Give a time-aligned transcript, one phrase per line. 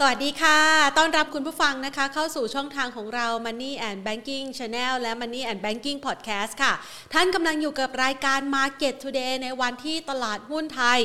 [0.00, 0.60] สวัสดีค่ะ
[0.98, 6.72] ต้อนรับคุณผู้ฟังนะคะ เข้าสู่ช่องทางของเรา Money and Banking Channel และ Money and Banking Podcast ค่ะ
[7.14, 11.00] ท่านกำลังอยู่กับรายการ Market Today ในวันที่ตลาดหุ้นไทย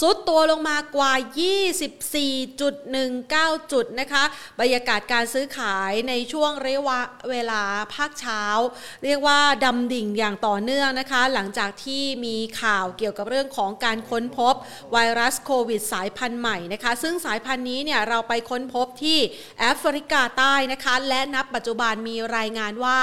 [0.00, 1.12] สุดตัวลงมากว่า
[2.42, 4.24] 24.19 จุดนะคะ
[4.60, 7.00] บรรยากาศการซื้อขายในช่วงระยะ
[7.30, 7.62] เวลา
[7.94, 8.42] ภาคเช้า
[9.04, 14.54] เรียกว่าดำดิ่งอย่างต่อเนื่องนะคะ หลังจากที่มีข่าวเกี่ยวกับเรื่องของการค้นพบ
[14.92, 19.18] ไวรัสโควิดสายพันธุ์ใหม่นะคะ ซึ่งสายพันธุ์นี้เนี่ยเราไปค้นพบที่
[19.60, 23.00] แอฟริกาใต้นะคะ และนับปัจจุบันมีรายงานว่า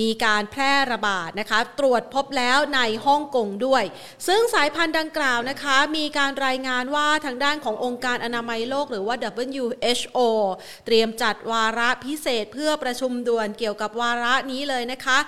[0.00, 3.84] มีการแพร่ระบาดนะคะ ตรวจพบแล้วในฮ่องกงด้วย
[4.26, 9.16] ซึ่งสายพันธุ์ดังกล่าวนะคะ มีการรายงานว่าทางด้านขององค์การอนามัยโลกหรือว่า
[9.48, 10.18] WHO
[10.86, 15.18] เตรียมจัดวาระพิเศษเพื่อประชุมด่วนเกี่ยวกับวาระนี้เลยนะคะ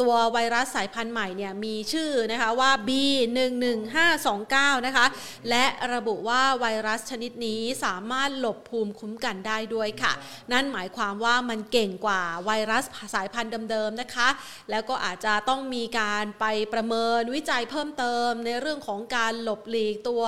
[0.00, 5.06] ตัวไวรัสสายพันธุ์ใหม่เนี่ยมีชื่อนะคะว่า B11529 นะคะ
[5.48, 10.12] และระบุว่าไวรัสชนิดนี้สามารถหลบภูมิคุ้มกันได้ด้วยค่ะ
[10.52, 14.28] นั่นหมายความว่ามันเก่งกว่าไวรัสสายพันธุ์เดิมๆนะคะ
[14.70, 20.24] แล้วก็อาจจะต้องมีการไปประเมินวิจัยเพิ่มเติมในเรื่องของการหลบหลีกตัว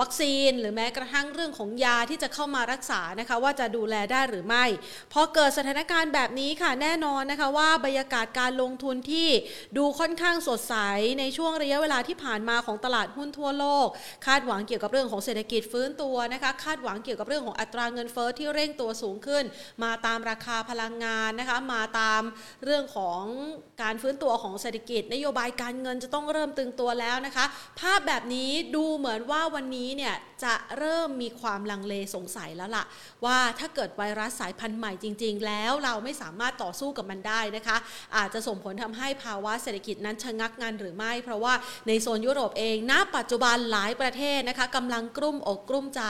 [0.00, 4.64] วัคซีน หรือแม้กระทั่งเรื่องของยาที่จะเข้ามารักษานะคะว่าจะดูแลได้หรือไม่
[5.12, 9.28] พอเกิดสถานการณ์แบบนี้ค่ะแน่นอนนะคะว่าบรรยากาศการลงทุนที่
[9.76, 10.74] ดูค่อนข้างสดใส
[11.18, 13.88] ในช่วงระยะเวลาที่ผ่านมาของตลาดหุ้นทั่วโลก
[14.26, 19.44] คาดหวังเกี่ยวกับเรื่องของเศรษฐกิจฟื้นตัวนะคะคาดหวังเกี่ยวกับเรื่องของอัตราเงินเฟอ้อที่เร่งตัวสูงขึ้น
[19.82, 22.22] มาตามราคาพลังงานนะคะมาตาม
[22.64, 23.22] เรื่องของ
[23.82, 27.44] การฟื้นตัวของเศรษฐกิจ นโยบายการเงินจะต้องเริ่มตึงตัวแล้วนะคะ
[27.80, 30.14] ภาพแบบนี้ดูเหมือนว่าวันนี้เนี่ย
[30.44, 32.84] จะเริ่มมีความลังเลสงสัยแล้วล่ะ
[33.24, 37.76] ว่าถ้าเกิดไวรัสสายพันธุ์ใหม่จริง ๆ แล้วเราไม่สามารถต่อสู้กับมันได้นะคะ
[38.16, 41.54] อาจจะส่งผลทำให้ภาวะเศรษฐกิจนั้นชะงักงันหรือไม่ เพราะว่า
[41.86, 46.02] ในโซนยุโรปเองณปัจจุบันหลายประเทศนะคะกำลังกลุ้มอกกลุ้มใจ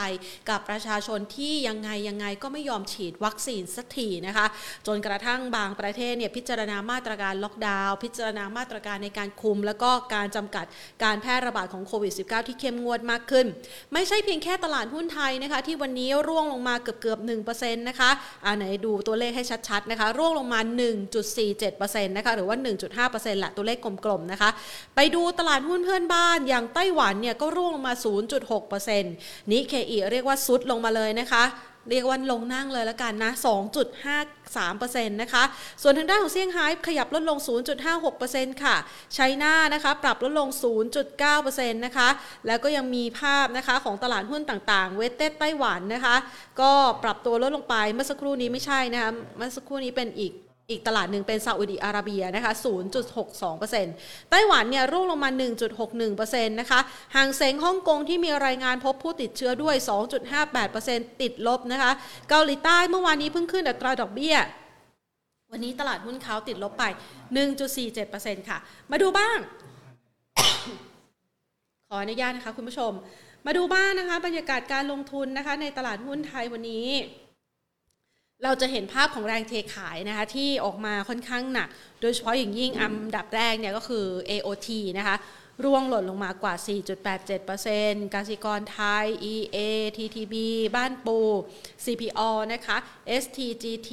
[0.49, 4.45] กับประชาชนที่ยังไงยังไงก็ไม่ยอมฉีดวัคซีนสักทีนะคะ
[4.87, 10.65] จนกระทั่งบางประเทศเนี่ยพิจารณามาตรการล็อกดาวน์พิจารณามาตรการในการคุม แล้วก็การจำกัด
[11.03, 13.46] การแพร่ระบาดของโควิด -19 ที่เข้มงวดมากขึ้น
[13.93, 17.19] ไม่ใช่เพียงแค่ตลาดหุ้นไทยนะคะ ที่วันนี้ร่วงลงมาเกือบเกือบ
[17.49, 18.09] 1%นะคะ
[18.45, 20.59] อ่าไหนดูตัวเลขให้ชัดๆนะคะ ร่วงลงมา
[21.37, 22.57] 1.47%นะคะหรือว่า
[23.03, 24.49] 1.5%แหละตัวเลขกลมๆนะคะ
[24.95, 27.93] ไปดูตลาดหุ้นเพื่อนบ้านอย่างไต้หวันเนี่ยก็ร่วงลงมา
[28.71, 31.43] 0.6%นิเคอีเรียกว่าซุดลงมาเลยนะคะ
[31.89, 33.31] เรียกว่าลงนั่งเลยละกันนะ
[34.19, 35.43] 2.53%นะคะ
[35.81, 37.37] ส่วนทางด้านของเซี่ยงไฮ้ขยับลดลง
[38.01, 38.75] 0.56%ค่ะ
[39.13, 40.49] ไชน่านะคะปรับลดลง
[41.11, 42.09] 0.9%นะคะ
[42.47, 46.15] แล้วก็ยังมีภาพนะคะของตลาดหุ้นต่างๆ เวสเต็ดไต้หวันนะคะ
[46.61, 46.71] ก็
[47.03, 50.33] ปรับตัวลดลงไปเมื่อสักครู่นี้ไม่ใช่นะคะ เมื่อสักครู่นี้เป็นอีก
[50.69, 52.53] อีกตลาดหนึ่งเป็นซาอุดีอาระเบียนะคะ
[53.21, 55.29] 0.62%ไต้หวันเนี่ยร่วงลงมา
[55.89, 56.79] 1.61%นะคะ
[57.15, 59.75] ห่างเซ็งฮ่องกงที่มีรายงานพบผู้ติดเชื้อด้วย
[60.49, 61.91] 2.58%ติดลบนะคะ
[62.29, 64.35] เกาหลีใต้เมื่อวานนี้เพิ่งขึ้นอัตราดอกเบี้ย
[65.51, 66.83] วันนี้ตลาดหุ้นเขาติดลบไป
[67.67, 68.57] 1.47%ค่ะ
[68.91, 69.37] มาดูบ้าง
[71.87, 72.91] ขออนุญาตนะคะคุณผู้ชม
[73.45, 76.87] มาดูบ้างนะคะ บรรยากาศการลงทุนนะคะ ในตลาดหุ้นไทยวันนี้
[78.43, 81.69] เราจะเห็นภาพของแรงเทขายนะคะที่ออกมาค่อนข้างหนัก
[82.01, 85.15] โดยเฉพาะอย่างยิ่งอันดับแรกเนี่ยก็คือ AOT นะคะ
[85.63, 86.53] ร่วงหล่นลงมากว่า
[87.33, 89.57] 4.87%กสิกรไทย EA
[89.97, 90.35] TTB
[90.75, 91.19] บ้านปู
[91.85, 92.77] CPO นะคะ
[93.23, 93.91] STGT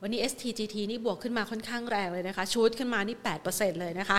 [0.00, 3.16] วันนี้ STGT นี่บวกขึ้นมาค่อนข้างแรงเลยนะคะ ชุดขึ้นมานี่
[3.48, 4.18] 8%เลยนะคะ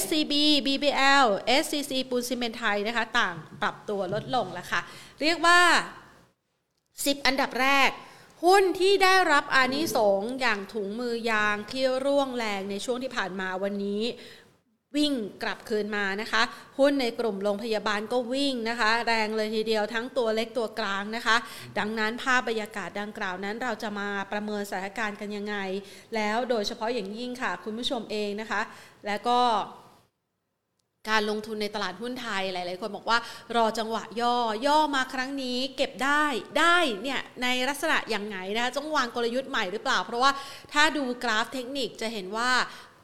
[0.00, 0.32] SCB
[0.66, 1.26] BBL
[1.62, 4.80] SCC ปูนซีเมนไทยนะคะ ต่างปรับตัวลดลงแล้วค่ะ
[5.20, 5.60] เรียกว่า
[6.40, 7.90] 10 อันดับแรก
[8.44, 14.02] หุ้นที่ได้รับอานิสงอย่างถุงมือยางที่ร่วงแรงในช่วงที่ผ่านมาวันนี้
[14.96, 15.12] วิ่ง
[15.42, 16.42] กลับคืนมานะคะ
[16.78, 21.36] หุ้นในกลุ่มโรงพยาบาลก็วิ่งนะคะ แรงเลยทีเดียวทั้งตัวเล็กตัวกลางนะคะ
[21.78, 25.56] ดังนั้นภาพบรรยากาศดังกล่าวนั้น เราจะมาประเมินสถานการณ์กันยังไง
[26.14, 28.60] แล้วโดยเฉพาะอย่างยิ่งค่ะ คุณผู้ชมเองนะคะ
[29.06, 29.38] แล้วก็
[31.08, 33.18] การลงทุนในตลาดหุ้นไทยหลาย ๆ คนบอกว่า
[33.56, 34.36] รอจังหวะย่อ
[34.66, 36.24] ย่อมาครั้งนี้เก็บได้
[36.58, 40.30] ได้เนี่ยในลักษณะอย่างไงนะต้องวางกลยุทธ์ใหม่หรือเปล่า เพราะว่า
[40.72, 42.50] ถ้าดูกราฟเทคนิคจะเห็นว่า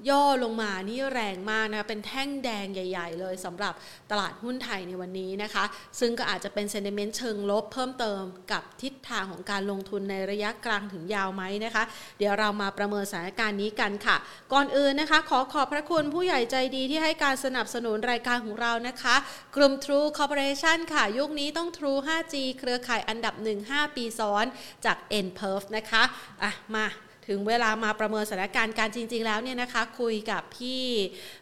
[0.09, 3.75] ย่อลงมานี่แรงมากนะเป็นแท่งแดงใหญ่ ๆ เลยสำหรับ
[4.11, 5.65] ตลาดหุ้นไทยในวันนี้นะคะ
[6.01, 8.23] ซึ่งก็อาจจะเป็นเซนดิเมนต์เชิงลบเพิ่มเติม
[8.53, 11.85] กับทิศทางของการลงทุนในระยะกลางถึงยาวไหมนะคะ
[12.19, 14.17] เดี๋ยวเรามาประเมินสถานการณ์นี้กันค่ะ
[14.53, 19.17] ก่อนอื่นนะคะ ขอขอบพระคุณผู้ใหญ่ใจดีที่ให้การสนับสนุนรายการของเรานะคะ
[19.57, 24.45] กลุ่ม True Corporation ค่ะ ยุคนี้ต้อง True 5G เครือข่ายอันดับ 1 5 ปีซ้อน
[24.85, 24.97] จาก
[25.27, 26.03] n p e r f นะคะ
[26.43, 26.87] อะมา
[27.29, 30.83] ถึงเวลามาประเมินสถานการณ์การจริง ๆ แล้วเนี่ยนะคะคุยกับพี่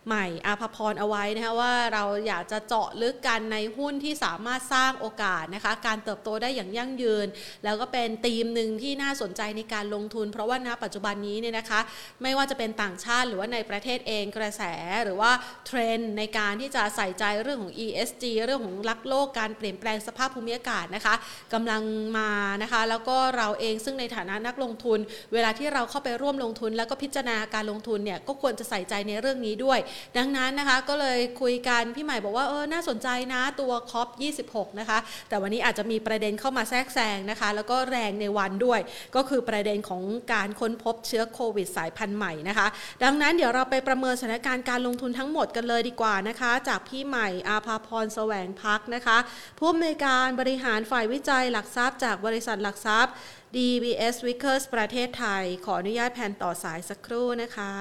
[0.07, 7.27] ใหม่อาภพรเอาไว้นะคะว่าเราอยากจะเจาะลึกกันในหุ้นที่สามารถสร้างโอกาสนะคะการเติบโตได้อย่างยั่งยืน
[7.65, 11.81] แล้วก็เป็นธีมหนึ่งที่น่าสนใจในการลงทุน เพราะว่าณปัจจุบันนี้เนี่ยนะคะ
[12.23, 14.63] ไม่ว่าจะเป็นต่างชาติหรือว่าในประเทศเองกระแส
[15.05, 15.31] หรือว่า
[15.67, 21.15] เทรนด์ในการที่จะใส่ใจเรื่องของ ESG เรื่องของรักโลกการเปลี่ยนแปลงสภาพภูมิอากาศนะคะ
[21.55, 21.83] กำลัง
[22.19, 22.31] มา
[22.63, 24.99] นะคะแล้วก็เราเองซึ่งในฐานะนักลงทุน
[25.33, 29.79] เวลาที่เราเข้าไปร่วมลงทุน แล้วก็พิจารณาการลงทุนเนี่ยก็ควรจะใส่ใจในเรื่องนี้ด้วย
[30.17, 34.09] ดังนั้นนะคะก็เลยคุยกันพี่ใหม่บอกว่าเออน่าสนใจนะตัวคอป
[34.45, 34.99] 26 นะคะ
[35.29, 38.81] แต่วันนี้อาจจะมีประเด็นเข้ามาแทรกแซงนะคะ แล้วก็แรงในวันด้วย
[39.17, 42.67] ก็คือประเด็นของการค้นพบเชื้อโควิดสายพันธุ์ใหม่นะคะ
[43.05, 49.17] ดังนั้นเดี๋ยวเราไปประเมินสถานการณ์การลงทุนทั้งหมดกันเลยดีกว่านะคะ จากพี่ใหม่อาภาพรแสวงพักนะคะ
[49.59, 53.15] ผู้อำนวยการบริหารฝ่ายวิจัยหลักทรัพย์จากบริษัทหลักทรัพย์
[53.57, 57.73] DBS Vickers ประเทศไทย ขออนุญาตแผ่นต่อสายสักครู่นะคะ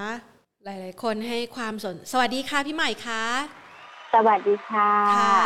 [0.64, 3.24] หลาย ๆ คนให้ความสน สวัสดีค่ะพี่ใหม่คะ
[4.14, 5.44] สวัสดีค่ะ ค่ะ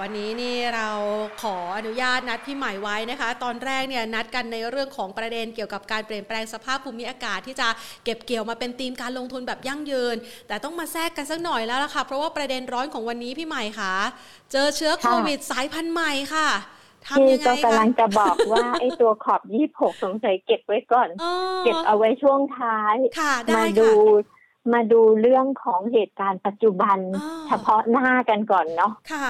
[0.00, 0.88] วันนี้นี่เรา
[1.42, 7.68] ขออนุญาตนัดพี่ใหม่ไว้นะคะ ตอนแรกเนี่ยนัดกันในเรื่องของประเด็นเกี่ยวกับการเปลี่ยนแปลงสภาพภูมิอากาศที่จะ
[8.04, 10.16] เก็บเกี่ยวมาเป็นธีมการลงทุนแบบยั่งยืน
[10.48, 13.94] แต่ต้องมาแทรกกันสักหน่อยแล้วล่ะค่ะ เพราะว่าประเด็นร้อนของวันนี้พี่ใหม่ค่ะ
[14.52, 21.32] เจอเชื้อโควิดสายพันธุ์ใหม่ค่ะทำ พี่ยังไงก็คะกำลังจะบอกว่าไอ้ตัวขอบยี่หกสงสัยเก็บไว้ก่อนอ๋อ
[21.64, 23.90] เก็บเอาไว้ช่วงท้ายค่ะได้มาดู
[24.26, 24.38] ค่ะ
[24.72, 29.28] มาดูเรื่องของเหตุการณ์ปัจจุบันอ๋อเฉพาะหน้ากันก่อนเนาะค่ะ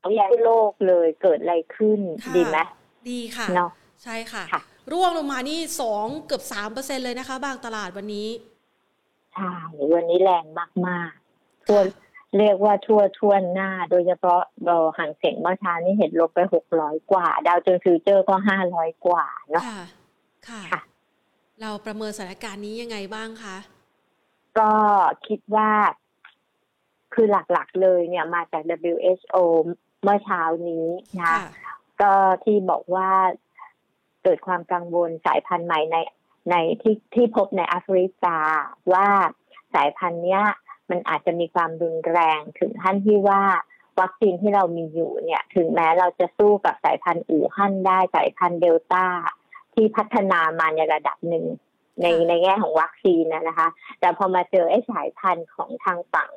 [0.00, 2.58] เอาใหญ่โลกเลยเกิดอะไรขึ้นค่ะดีไหม
[3.10, 3.70] ดีค่ะเนาะ
[4.02, 4.60] ใช่ค่ะค่ะ
[4.92, 8.28] ร่วงลงมานี่สองเกือบสามเปอร์เซ็นเลยนะคะ บางตลาดวันนี้
[9.34, 9.52] ใช่
[9.94, 10.44] วันนี้แรง
[10.86, 11.80] มากๆทั่ว
[12.38, 19.82] เรียกว่าทั่วทั่วหน้า โดยเฉพาะเราห่างเสียงเมื่อเช้านี่เห็นลบไปหกร้อยกว่า ดาวโจนส์ฟิวเจอร์ก็ห้าร้อยกว่าเนาะค่ะ
[20.48, 20.80] ค่ะค่ะ
[21.60, 23.56] เราประเมินสถานการณ์นี้ยังไงบ้างคะ
[24.58, 24.72] ก็
[25.26, 25.70] คิดว่า
[27.14, 28.62] คือหลักๆเลยเนี่ยมาจาก
[28.92, 29.36] WHO
[30.02, 30.86] เมื่อเช้านี้
[31.20, 31.40] นะค่ะ
[32.02, 32.12] ก็
[32.44, 33.10] ที่บอกว่า
[34.22, 35.96] เกิดความกังวลสายพันธุ์ใหม่ใน
[36.50, 38.38] ในที่ที่พบในแอฟริกา
[38.92, 39.08] ว่า
[39.74, 40.42] สายพันธุ์เนี้ย
[40.90, 43.42] มันอาจจะมีความรุนแรงถึงขั้นที่ว่า
[44.00, 49.06] วัคซีนที่เรามีอยู่เนี่ย ถึงแม้เราจะสู้กับสายพันธุ์อู่ฮั่นได้สายพันธุ์เดลต้า
[49.74, 51.44] ที่พัฒนามาในระดับหนึ่ง
[52.02, 53.68] ในค่ะในแง่ของวัคซีนนะนะคะ
[54.00, 56.30] แต่พอมาเจอไอ้สายพันธุ์ของทางฝั่ง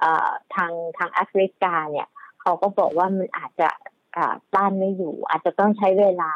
[0.00, 2.08] เอ่อทางทางแอฟริกาเนี่ย
[2.40, 3.68] เขาก็บอกว่ามันอาจจะ
[4.16, 6.32] อ่าต้านไม่อยู่ อาจจะต้องใช้เวลา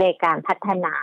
[0.00, 0.94] ในการพัฒนา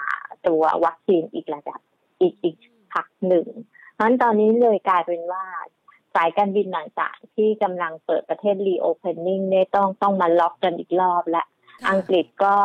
[0.47, 1.79] ตัววัคซีนอีกระดับ
[2.21, 2.57] อีกอีก
[2.93, 3.47] พักหนึ่ง
[3.93, 5.43] เพราะฉะนั้นตอนนี้เลยกลายเป็นว่า
[5.76, 11.43] สายการบินต่างๆ ที่กำลังเปิดประเทศ reopening เนี่ยต้องต้องมาล็อกกันอีกรอบและ
[11.83, 12.55] ค่ะอังกฤษก็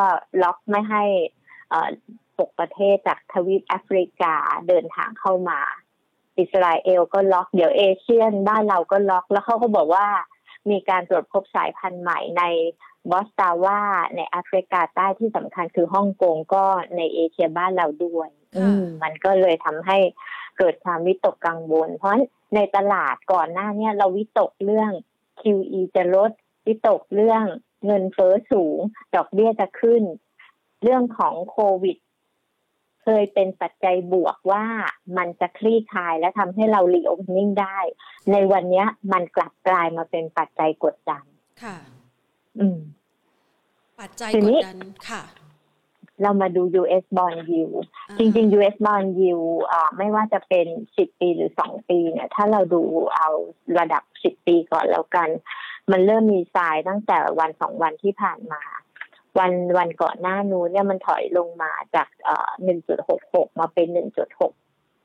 [0.42, 1.04] ล็อกไม่ให้
[1.70, 1.88] เอ่อ
[2.38, 4.34] พวกประเทศจากทวีปแอฟริกา
[4.68, 5.60] เดินทางเข้ามา
[6.38, 10.06] อิสราเอลก็ล็อก เดี๋ยวเอเชียนบ้านเราก็ล็อก แล้วเขาก็บอกว่า
[10.70, 12.42] มีการตรวจพบสายพันธุ์ใหม่ใน
[13.10, 13.80] บอตสวานา
[14.16, 16.64] ในแอฟริกาใต้ที่สำคัญคือฮ่องกงก็
[16.96, 18.28] ในเอเชียบ้านเราด้วย
[18.58, 19.98] อืมมันก็เลยทำให้
[20.58, 24.90] เกิดความวิตกกังวล เพราะฉะนั้นในตลาดก่อนหน้าเนี้เราวิตกเรื่อง
[25.40, 26.30] QE จะลด
[26.66, 27.44] วิตกเรื่อง
[27.86, 28.78] เงินเฟ้อสูง
[29.14, 30.02] ดอกเบี้ยจะขึ้น
[30.82, 31.96] เรื่องของโควิด
[33.02, 34.64] เคยเป็นปัจจัยบวกว่า
[35.16, 37.78] มันจะคลี่คลายและทำให้เรารีโอเพนนิ่งได้
[38.32, 41.24] ในวันเนี้ยมันกลับกลายมาเป็นปัจจัยกดดัน
[41.62, 41.76] ค่ะ
[42.58, 42.78] อืม
[44.00, 44.78] ปัจจัยทีกนี้ดดัน
[45.08, 45.22] ค่ะ
[46.22, 52.82] เรามาดู US bond yield อ่าจริง ๆ US bond yield อ่าไม่ว่าจะเป็น 10 ปีหรือ 2 ปีเนี่ยถ้าเราดู
[53.16, 53.28] เอา
[53.78, 55.28] ระดับ 10 ปีก่อนแล้วกัน
[55.90, 58.62] มันเริ่มมีทรายตั้งแต่วันสองวันที่ผ่านมา
[59.38, 62.50] วันวันก่อนหน้านู้นเนี่ยมันถอยลงมาจากเอ่อ
[63.08, 63.88] 1.66มาเป็น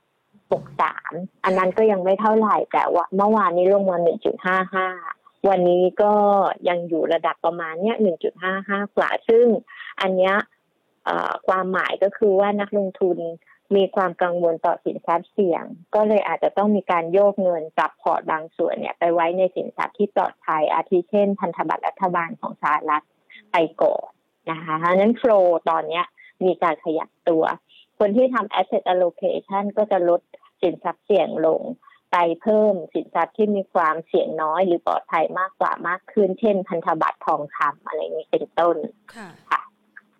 [0.08, 3.98] 1.663อันนั้นก็ยังไม่เท่าไหร่แต่ว่าเมื่อวานนี้ลงมา
[4.74, 6.14] 1.55วันนี้ก็
[6.70, 7.98] ยังอยู่ระดับประมาณเนี้ย
[8.46, 9.46] 1.55กว่าซึ่ง
[10.02, 10.46] อันเนี้ยเอ่อ
[11.48, 13.18] ความหมายก็คือว่านักลงทุน
[13.76, 15.64] มีความกังวลต่อสินทรัพย์เสี่ยง
[15.96, 23.04] ก็เลยอาจจะต้องมีการโยกเงินจาก port บางส่วนเนี่ยไปไว้ในสินทรัพย์ที่ปลอดภัย อาทิเช่น พันธบัตรรัฐบาลของสหรัฐ
[23.52, 24.08] ไปก่อน
[24.52, 25.32] นะคะเพราะฉะนั้น flow
[25.70, 26.06] ตอนเนี้ย
[26.46, 27.44] มีการขยับตัว
[28.00, 30.22] คนที่ทำ asset allocation ก็จะลด
[30.62, 31.62] สินทรัพย์เสี่ยงลง
[32.12, 38.76] ไปเพิ่มสินทรัพย์ที่มีความเสี่ยงน้อยหรือปลอดภัยมากกว่ามากขึ้น เช่น พันธบัตรทองคำอะไรนี้เป็นต้น
[39.16, 39.62] ค่ะค่ะ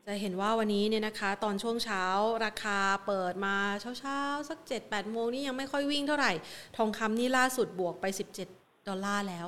[0.10, 2.04] จะเห็นว่าวันนี้เนี่ยนะคะ ตอนช่วงเช้า
[2.46, 3.56] ราคาเปิดมา
[4.00, 6.32] เช้าๆ สัก 7 8 โมงนี่ยังไม่ค่อยวิ่งเท่าไหร่
[6.78, 8.06] ทองคำนี่ล่าสุดบวกไป
[8.48, 9.48] 17 ดอลลาร์แล้ว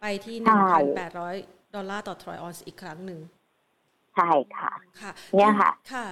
[0.00, 0.78] ไปที่ใช่
[1.16, 3.20] 1,800 ดอลลาร์ต่อทรอยออนซ์อีกครั้งหนึ่ง
[4.14, 6.06] ใช่ค่ะ ค่ะ เนี่ยค่ะ ค่ะ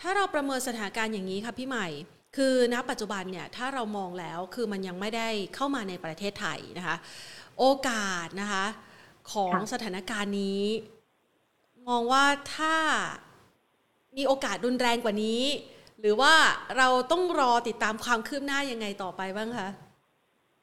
[0.00, 1.88] ถ้าเราประเมินสถานการณ์อย่างนี้ค่ะพี่ใหม่
[2.36, 6.96] คือณปัจจุบันเนี่ยถ้าเรามองแล้วคือมันยังไม่ได้เข้ามาในประเทศไทยนะคะ
[7.58, 8.64] โอกาสนะคะ
[9.32, 10.62] ของสถานการณ์นี้
[11.88, 12.24] มองว่า
[12.56, 12.76] ถ้า
[14.16, 15.42] มีโอกาสรุนแรงกว่านี้
[16.00, 16.32] หรือว่า
[16.78, 19.68] เราต้องรอติดตามความคืบหน้ายังไงต่อไปบ้างคะ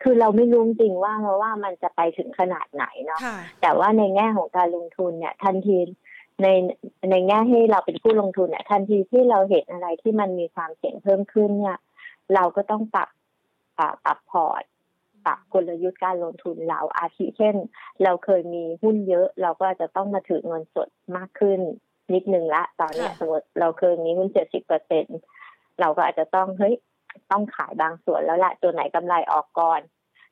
[0.02, 3.20] คือเราไม่รู้จริงว่าเพราะว่ามันจะไปถึงขนาดไหนเนาะ
[3.62, 5.78] แต่ว่าในแง่ของการลงทุนเนี่ย ทันที
[6.42, 6.48] ใน
[7.12, 11.78] ในแง่ที่เราเป็นผู้ลงทุนเนี่ยทันทีที่เราเห็นอะไรที่มันมีความเสี่ยงเพิ่มขึ้นเนี่ย
[12.36, 13.10] เราก็ต้องปรับ
[13.78, 14.64] ปรับปรับพอร์ต
[15.26, 17.56] ปรับกลยุทธ์การลงทุนเราอาทิเช่น
[18.04, 21.60] เราเคยมีหุ้นเยอะ เราก็จะต้องมาถือเงินสดมากขึ้น
[22.14, 25.06] นิดนึงละ ตอนนี้สมมติเราเคยมีหุ้นเจ็ดสิบเปอร์เซ็น
[25.80, 26.76] เราก็อาจจะต้องเฮ้ย
[27.32, 29.82] ต้องขายบางส่วนแล้วแหละตัวไหนกำไรออกก่อน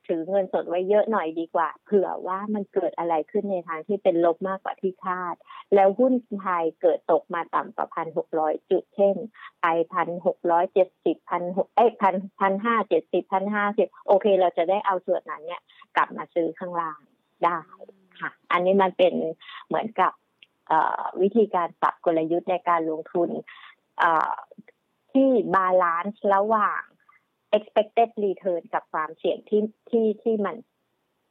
[0.06, 5.34] ถือเงินสดไว้เยอะหน่อยดีกว่า เผื่อว่ามันเกิดอะไรขึ้นในทางที่เป็นลบมากกว่าที่คาด
[5.74, 9.16] แล้วหุ้นไทยเกิดตกมาต่ำกว่าพันหกร้อยจุดเช่น
[9.60, 15.62] ไปพันหกร้อยเจ็ดสิบพันหกเอ้พันพันห้าเจ็ดสิบพันห้าสิบโอเค เราจะได้เอาส่วนนั้นเนี่ย
[15.96, 17.00] กลับมาซื้อข้างล่าง
[17.44, 17.58] ได้
[18.20, 19.14] ค่ะ อันนี้มันเป็น
[19.66, 20.12] เหมือนกับ
[21.22, 23.28] วิธีการปรับกลยุทธ์ในการลงทุน
[25.12, 26.82] ที่บาลานซ์ระหว่าง
[27.56, 30.56] expected return กับความเสี่ยงที่ที่ที่มัน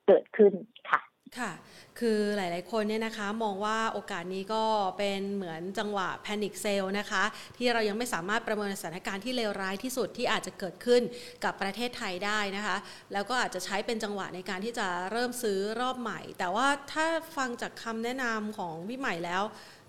[0.07, 0.53] เกิดขึ้น
[0.89, 1.01] ค่ะ
[1.39, 1.51] ค่ะ
[1.99, 4.63] คือหลาย ๆ คนเนี่ยนะคะมองว่าโอกาสนี้ก็
[4.97, 7.23] เป็นเหมือนจังหวะ panic sale นะคะ
[7.57, 11.01] ที่เรายังไม่สามารถประเมินสถานการณ์ที่เลวร้ายที่สุดที่อาจจะเกิดขึ้น
[11.43, 12.77] กับประเทศไทยได้นะคะ
[13.13, 17.05] แล้วก็อาจจะใช้เป็นจังหวะในการที่จะเริ่มซื้อรอบใหม่ แต่ว่าถ้า
[17.37, 19.43] ฟังจากคำแนะนำของพี่ใหม่แล้ว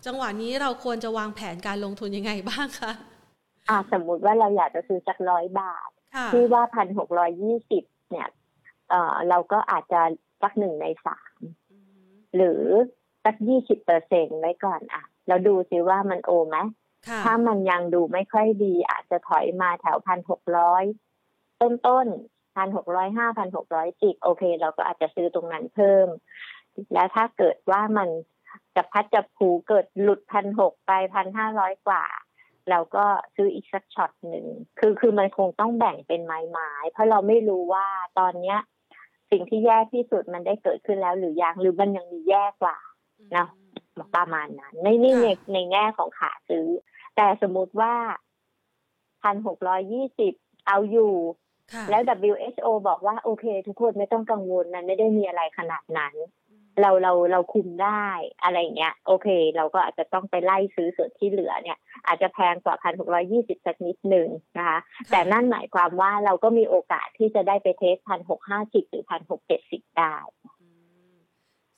[0.07, 2.93] จังหวะนี้เราควรจะวางแผนการลงทุนยังไงบ้างคะ
[3.69, 5.91] อ่าสมมุติว่าเราอยากจะซื้อสักร้อยบาท
[6.33, 8.29] ที่ว่าพันหกร้อยยี่สิบเนี่ย
[8.91, 10.01] เอ่อเราก็อาจจะ
[10.43, 11.41] สักหนึ่งในสาม
[12.37, 12.63] หรือ
[13.25, 16.59] สักยี่สิบเปอร์เซ็นไว้ก่อนอะเราดูซิว่ามันโอไหม
[17.25, 20.85] ถ้ามันยังดูไม่ค่อยดี อาจจะถอยมาแถวพันหกร้อย
[21.61, 22.07] ต้นต้น
[22.57, 26.09] พันหกร้อยห้าพันหกร้อยจิบโอเค เราก็อาจจะซื้อตรงนั้นเพิ่ม
[26.93, 28.09] แล้วถ้าเกิดว่ามัน
[28.77, 32.05] จะพัดจะผูเกิดหลุดพันหกไปพันห้าร้อยกว่า
[32.71, 33.05] เราก็
[33.37, 34.47] ซื้ออีกสักช็อตหนึ่ง
[34.79, 37.87] คือคือมันคงต้องแบ่งเป็นไม้ไม้เพราะเราไม่รู้ว่า
[38.19, 38.59] ตอนเนี้ย
[39.31, 42.79] สิ่งที่แย่ที่สุดมันได้เกิดขึ้นแล้วหรือยังหรือมันยังมีแย่กว่า
[43.37, 43.47] นะ
[44.17, 46.67] ประมาณนั้นไม่นี่ในในแง่ของขาซื้อ
[47.17, 47.95] แต่สมมติว่า
[49.23, 50.33] พันหกร้อยยี่สิบ
[50.69, 51.15] เอาอยู่
[51.91, 56.15] แล้ว WHO บอกว่าโอเค ทุกคนไม่ต้องกังวลมันไม่ได้มีอะไรขนาดนั้น
[56.81, 58.07] เราเราเราคุมได้
[58.43, 64.79] อะไรเงี้ย โอเค เราก็อาจจะต้องไปไล่ซื้อส่วนที่เหลือเนี่ย อาจจะแพงกว่าพันหกร้อยี่สิบสักนิดหนึ่งนะคะ
[65.11, 70.17] แต่นั่นหมายความว่าเราก็มีโอกาสที่จะได้ไปเทสพันหกห้าสิบหรือพันหกเจ็ดสิบได้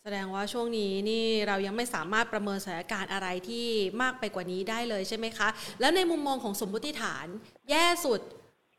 [0.05, 3.67] แสดงว่าช่วงนี้นี่เรายังไม่สามารถประเมินสถานการณ์อะไรที่
[4.03, 5.49] มากไปกว่านี้ได้เลยใช่ไหมคะ
[5.81, 7.27] แล้วในมุมมองของสมมติฐาน
[7.71, 8.21] แย่สุด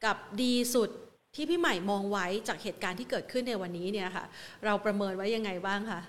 [0.05, 0.89] กับดีสุด
[1.36, 4.25] ที่พี่ใหม่มองไว้จากเหตุการณ์ที่เกิดขึ้นในวันนี้เนี่ยค่ะ
[4.66, 6.02] เราประเมินไว้ยังไงบ้างคะ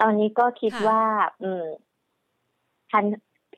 [0.00, 1.02] ตอนนี้ก็คิดว่า
[1.42, 1.64] อืม
[2.90, 3.04] พัน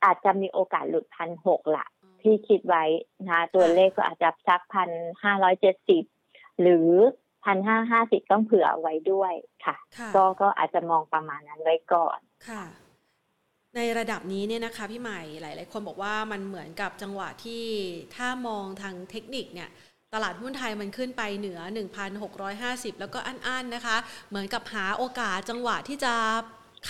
[0.05, 1.87] อาจจะมีโอกาสหลุดพันหกละ
[2.23, 2.85] ที่คิดไว้
[3.29, 4.89] นะตัวเลขก็อาจจะสักพัน
[5.23, 6.05] ห้าร้อยเจ็ดสิบ
[6.61, 6.89] หรือ
[7.45, 9.33] พันห้าห้าสิบต้องเผื่อไว้ด้วย
[9.65, 9.77] ค่ะ
[10.17, 12.65] ก็ก็อาจจะมองประมาณนั้นไว้ก่อนค่ะ
[13.77, 17.65] ในระดับนี้เนี่ยนะคะพี่ใหม่หลาย ๆ คนบอกว่ามันเหมือนกับจังหวะที่
[18.17, 19.71] ถ้ามองทางเทคนิคเนี่ย
[20.15, 21.61] ตลาดหุ้นไทยมันขึ้นไปเหนือ
[22.31, 23.97] 1,650 แล้วก็อั้นๆนะคะ
[24.29, 26.15] เหมือนกับหาโอกาสจังหวะที่จะ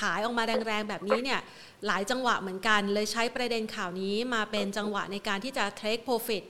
[0.00, 1.40] ขายออกมาแรงๆแบบนี้เนี่ย
[1.86, 6.42] หลายจังหวะเหมือนกัน เลยใช้ประเด็นข่าวนี้มาเป็นจังหวะในการที่จะ take profit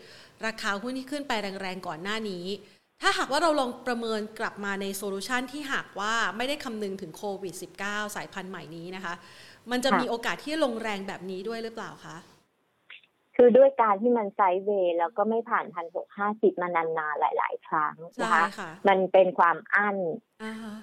[0.46, 2.46] ราคาหุ้นที่ขึ้นไปแรงๆก่อนหน้านี้
[3.02, 9.14] ถ้าหากว่าเราลองประเมินกลับมาใน solution ที่หากว่าไม่ได้คำนึงถึงโควิด -19 สายพันธุ์ใหม่นี้นะคะ
[9.70, 12.16] มันจะมีโอกาสที่ลงแรงแบบนี้ด้วยหรือเปล่าคะ
[13.36, 18.44] คือด้วยการที่มัน sideways แล้วก็ไม่ผ่านพันหกห้าสิบมานานๆหลาย ๆ ครั้งนะคะ
[18.88, 19.98] มันเป็นความอั้น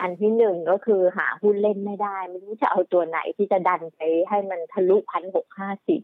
[0.02, 6.02] อันที่หนึ่งก็คือหาหุ้นเล่นไม่ได้ ไม่รู้จะเอาตัวไหนที่จะดันไปให้มันทะลุพันหกห้าสิบ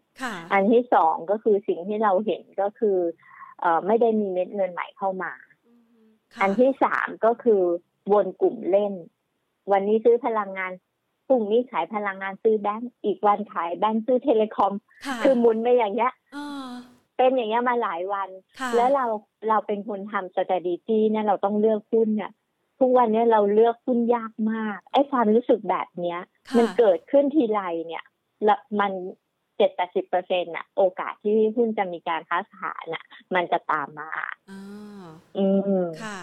[0.53, 2.97] อันที่สองก็คือสิ่งที่เราเห็นก็คือ
[3.61, 5.33] เอไม่ได้มีเม็ดเงินใหม่เข้ามา
[6.41, 7.61] อันที่สามก็คือ
[8.11, 8.93] วนกลุ่มเล่น
[9.71, 10.71] วันนี้ซื้อพลังงาน
[11.27, 14.73] พรุ่งนี้ขายพลังงานซื้อแบงก์อีกวันขายแบงก์ซื้อเทเลคอม
[15.23, 16.13] คือหมุนไปอย่างเงี้ย
[17.17, 18.29] เป็นอย่างเงี้ยมาหลายวัน
[18.75, 19.05] แล้วเรา
[19.49, 22.31] เราเป็นคนทำสต r a t e g เนี่ยเราต้องเลือกหุ้นเนี่ย
[22.79, 26.19] ทุกวันนี้เราเลือกหุ้นยากมากไอ้ความรู้สึกแบบเนี้ย
[26.57, 28.05] มันเกิดขึ้นทีไรเนี่ย
[28.43, 28.91] แล้วมัน
[29.57, 33.05] เจ็ดแปดสิบเปอร์เซ็นต์ะโอกาสที่หุ้นจะมีการค้าขายน่ะ
[33.35, 34.09] มันจะตามมา
[35.37, 35.45] อื
[35.79, 36.19] มค่ะ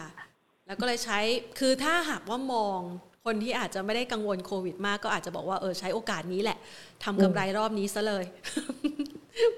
[0.67, 1.19] แล้วก็เลยใช้
[1.59, 2.81] คือถ้าหากว่ามอง
[3.25, 6.59] คนที่อาจจะไม่ได้กังวลโควิดมากก็อาจจะบอกว่าเออใช้โอกาสนี้แหละ
[7.05, 8.25] ทำกำไรรอบนี้ซะเลย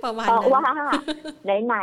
[0.04, 0.62] ประมาณเพราะนั้นว่า
[1.66, 1.78] ไหน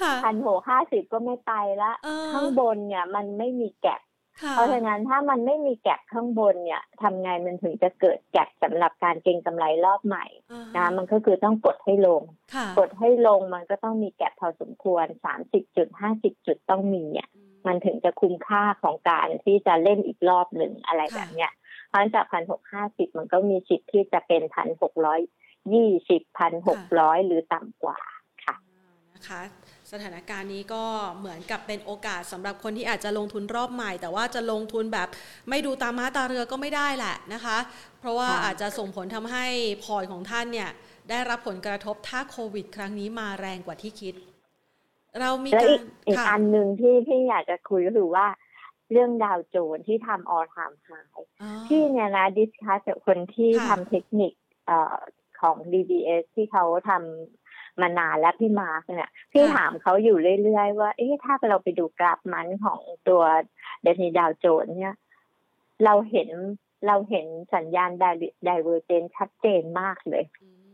[0.00, 1.52] ค่ะๆพันหกห้าสิบก็ไม่ไป
[1.82, 4.00] ละเออข้างบนเนี่ย มันไม่มีแกะ
[4.42, 12.22] ค่ะเพราะฉะนั้นถ้ามันไม่มีแกะข้างบนเนี่ยทำไงมันถึงจะเกิดแกะสำหรับการเก็งกำไรรอบใหม่อ่านะมันก็คือต้องกดให้ลง
[12.54, 17.28] ค่ะกดให้ลงมันก็ต้องมีแกะพอสมควรสามสิบจุดห้าสิบจุดต้องมีเนี่ย
[17.66, 21.52] มันถึงจะคุ้มค่าของการที่จะเล่นอีกรอบหนึ่งอะไรแบบเนี้ย
[21.88, 25.20] เพราะฉะนั้นจากพันหกห้าสิบมันก็มีสิทธิ์ที่จะเป็นพันหกร้อย
[25.72, 27.98] ยี่สิบพันหกร้อยหรือต่ำกว่า
[28.44, 28.56] ค่ะ
[29.14, 29.42] นะคะ
[29.92, 30.84] สถานการณ์นี้ก็
[31.18, 35.08] เหมือนกับเป็นโอกาสสำหรับคนที่อาจจะลงทุนรอบใหม่ แต่ว่าจะลงทุนแบบ
[35.48, 37.58] ไม่ดูตามม้าตาเรือก็ไม่ได้แหละนะคะ
[38.00, 39.46] เพราะว่าอาจจะส่งผลทำให้
[39.84, 40.70] พอร์ตของท่านเนี่ย
[41.10, 44.14] ได้รับผลกระทบถ้าโควิด ครั้งนี้มาแรงกว่าที่คิด
[45.20, 48.26] เรามีแล้วกาอีรกอีกค่ะอันหนึ่งที่พี่อยากจะคุยก็คือว่า
[48.92, 51.22] เรื่องดาวโจนส์ที่ทำ all time high อ๋อ
[51.66, 54.32] พี่เนี่ยนะ discuss กับคนที่ค่ะทำเทคนิค
[54.66, 54.96] เอ่อ
[55.40, 63.22] ของ DBS ที่เขาทำมานานแล้วพี่มาร์กเนี่ยพี่ถามเขาอยู่เรื่อยๆว่าเอ๊ะถ้าเราไปดูกราฟมันของตัว
[63.82, 64.96] daily ดาวโจนส์เนี่ย
[65.84, 66.28] เราเห็น
[66.86, 67.90] เราเห็นสัญญาณ
[68.48, 70.65] divergence ชัดเจนมากเลยอืม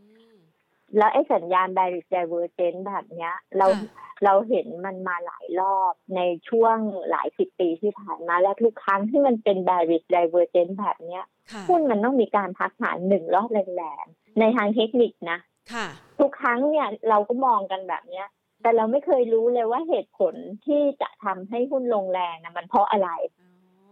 [0.97, 6.77] แล้วไอ้สัญญาณ divergence แบบเนี้ย เราค่ะเราเห็นมันมาหลายรอบในช่วง
[7.09, 15.39] หลายสิบปีที่ผ่านมาและทุกครั้งที่มันเป็น divergence แบบเนี้ยค่ะหุ้นมันต้องมีการพักฐานหนึ่งรอบแรงๆในทางเทคนิคนะ
[15.73, 15.87] ค่ะ
[16.19, 18.27] ทุกครั้งเนี่ยเราก็มองกันแบบเนี้ย
[18.61, 20.33] แต่เราไม่เคยรู้เลยว่าเหตุผล
[20.65, 23.09] ที่จะทำให้หุ้นลงแรงนะมันเพราะอะไร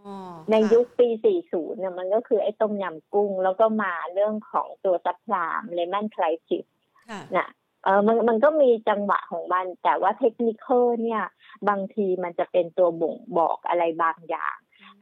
[0.06, 1.08] อ๋อในค่ะยุคปี
[1.44, 6.64] 40 เนี่ยมันก็คือไอ้ต้มยำกุ้ง แล้วก็มาเรื่องของตัวซัพพลามเลมอนไคลซิส
[7.10, 7.48] ค่ะน่ะ
[7.84, 10.66] เออมันมันก็มีจังหวะของมัน แต่ว่าเทคนิค
[11.02, 11.22] เนี่ย
[11.68, 14.56] บางทีมันจะเป็นตัวบ่งบอกอะไรบางอย่าง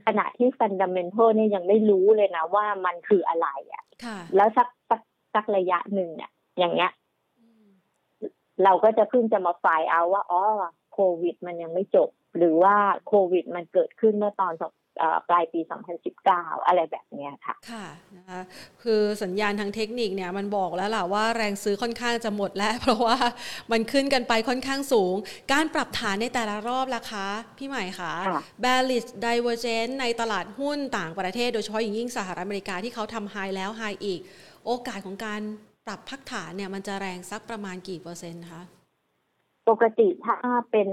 [0.07, 5.01] ขณะที่ฟันดัมเ n นทัลเนี่ยยังไม่รู้เลยนะว่ามันคืออะไรอะ่ะค่ะแล้วสักสัก
[5.35, 6.91] สักระยะหนึ่งเนี่ยอย่างเงี้ย
[7.39, 7.69] อืม
[8.65, 10.43] เราก็จะเพิ่งจะมาไฟล์เอาว่าอ๋อ
[10.93, 12.75] โควิด มันยังไม่จบ หรือว่า
[13.07, 14.80] โควิด มันเกิดขึ้นเมื่อตอนสองเอ่อ
[15.29, 15.61] ปลายปี
[16.15, 18.41] 2019 อะไรแบบเนี้ยค่ะ ค่ะนะคะ
[18.83, 23.17] คือสัญญาณทางเทคนิคเนี่ยมันบอกแล้วล่ะว่าแรงซื้อค่อนข้างจะหมดแล้ว เพราะว่า
[23.73, 25.15] มันขึ้นกันไปค่อนข้างสูง
[25.53, 34.21] การปรับฐานในแต่ละรอบล่ะคะ พี่ใหม่คะค่ะ bearish divergence ในตลาดหุ้นต่างประเทศ โดยเฉพาะอย่างยิ่งสหรัฐอเมริกาที่เขาทำไฮแล้วไฮอีก
[34.67, 35.41] โอกาสของการ
[35.87, 38.63] ปรับพักฐานเนี่ยมันจะแรงสักประมาณกี่เปอร์เซ็นต์คะ
[39.71, 40.37] ปกติถ้า
[40.71, 40.89] เป็น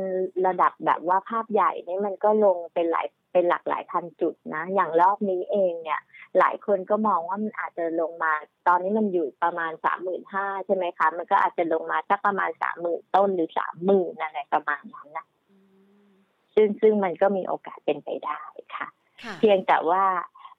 [0.48, 3.08] ระดับแบบว่าภาพใหญ่นี่มันก็ลงเป็นหลาย
[3.38, 6.02] เป็นหลักหลายพันจุดนะ อย่างรอบนี้เองเนี่ย
[6.40, 8.34] หลายคนก็มองว่ามันอาจจะลงมา
[8.68, 15.28] ตอนนี้มันอยู่ประมาณสามหมื่นห้าใช่ไหมคะ มันก็อาจจะลงมาสักประมาณสามหมื่นต้นหรือสามหมื่นอะไรประมาณนั้นนะ
[16.56, 18.42] ซึ่งซึ่งมันก็มีโอกาสเป็นไปได้
[18.76, 18.88] ค่ะ
[19.24, 20.04] ค่ะเพียงแต่ว่า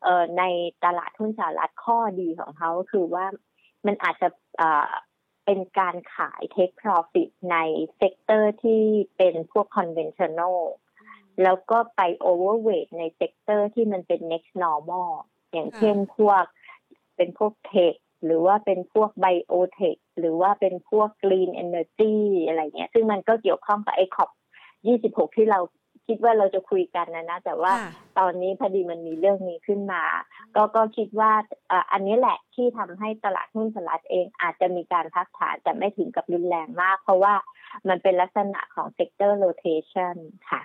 [0.02, 0.42] เอ่อใน
[0.84, 3.24] ตลาดหุ้นสหรัฐข้อดีของเขาก็คือว่า
[3.86, 4.90] มันอาจจะเอ่อ
[5.44, 7.56] เป็นการขาย take profit ใน
[7.96, 8.82] sector ที่
[9.16, 10.58] เป็นพวก conventional
[11.42, 15.10] แล้วก็ไป overweight ใน sector ที่มันเป็น next normal
[15.52, 16.44] อย่างเช่นพวก
[17.16, 25.60] เป็นพวก tech หรือว่าเป็นพวก biotech หรือว่าเป็นพวก green energy อะไรเงี้ย ซึ่งมันก็เกี่ยวข้องกับไอ้ COP26 ที่เรา
[26.06, 30.02] คิดว่าเราจะคุยกันนะนะ แต่ว่าค่ะตอนนี้พอดีมันมีเรื่องนี้ขึ้นมา
[30.56, 31.32] ก็ก็คิดว่า
[31.68, 37.34] เอ่ออันนี้แหละที่ทำให้ตลาดหุ้นสหรัฐเองอาจจะมีการพักฐานแต่ไม่ถึงกับรุนแรงมาก เพราะว่า
[37.88, 40.16] มันเป็นลักษณะของ sector rotation
[40.50, 40.62] ค่ะ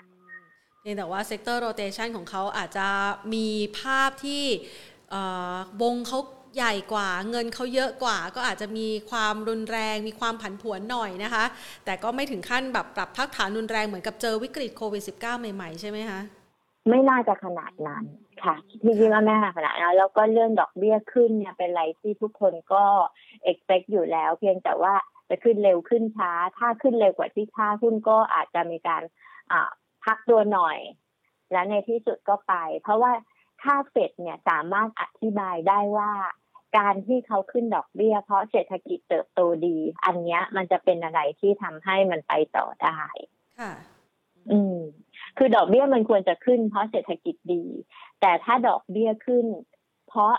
[0.83, 2.87] เพียงแต่ว่า sector rotation ของเขาอาจจะ
[3.33, 3.47] มี
[3.79, 4.43] ภาพที่
[5.81, 6.19] วงเขา
[6.55, 11.45] ใหญ่กว่าเงินเขาเยอะกว่า ก็อาจจะมีความรุนแรง มีความผันผวนหน่อยนะคะ
[11.85, 16.19] แต่ก็ไม่ถึงขั้นแบบปรับพักฐานรุนแรงเหมือนกับเจอวิกฤตโควิด -19 ใหม่ ๆ ใช่ไหมคะ
[16.89, 18.03] ไม่น่าจะขนาดนั้น
[18.43, 22.83] ค่ะที่คิดว่าไม่น่าขนาดนั้นแล้วก็เรื่องดอกเบี้ยขึ้นเนี่ยเป็นอะไรที่ทุกคนก็
[23.49, 24.93] expect อยู่แล้ว เพียงแต่ว่า
[25.29, 29.03] จะขึ้นเร็วขึ้นช้า ถ้าขึ้นเร็วกว่าที่คาดหุ้นก็อาจจะมีการ
[29.51, 29.69] อ่า
[30.05, 30.77] พักตัวหน่อย
[31.51, 33.11] แล้วในที่สุดก็ไป เพราะว่า
[33.63, 36.11] ค่าเฟดเนี่ยสามารถอธิบายได้ว่า
[36.77, 42.99] การที่เขาขึ้นดอกเบี้ย เพราะเศรษฐกิจเติบโตดี อันเนี้ยมันจะเป็นอะไรที่ทำให้มันไปต่อได้
[43.59, 43.73] ค่ะ
[44.51, 44.77] อืม
[45.37, 47.65] คือดอกเบี้ยมันควรจะขึ้น เพราะเศรษฐกิจดี
[48.21, 49.45] แต่ถ้าดอกเบี้ยขึ้น
[50.07, 50.33] เพราะ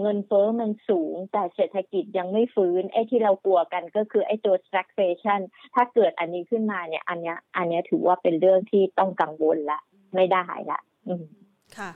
[0.00, 5.40] เงินเฟ้อมันสูง แต่เศรษฐกิจยังไม่ฟื้น ไอ้ที่เรากลัวกันก็คือไอ้ตัว stagflation
[5.74, 9.80] ถ้าเกิดอันนี้ขึ้นมาเนี่ย อันเนี้ย อันเนี้ยถือว่าเป็นเรื่องที่ต้องกังวลละ
[10.14, 11.24] ไม่ได้ละอืม
[11.78, 11.90] ค่ะ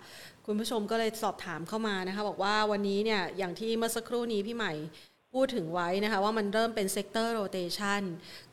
[0.47, 4.73] คุณผู้ชมก็เลยสอบถามเข้ามานะคะ บอกว่าวันนี้เนี่ยอย่างที่เมื่อสักครู่นี้พี่ใหม่
[5.35, 8.03] พูดถึงไว้นะคะว่ามันเริ่มเป็น sector rotation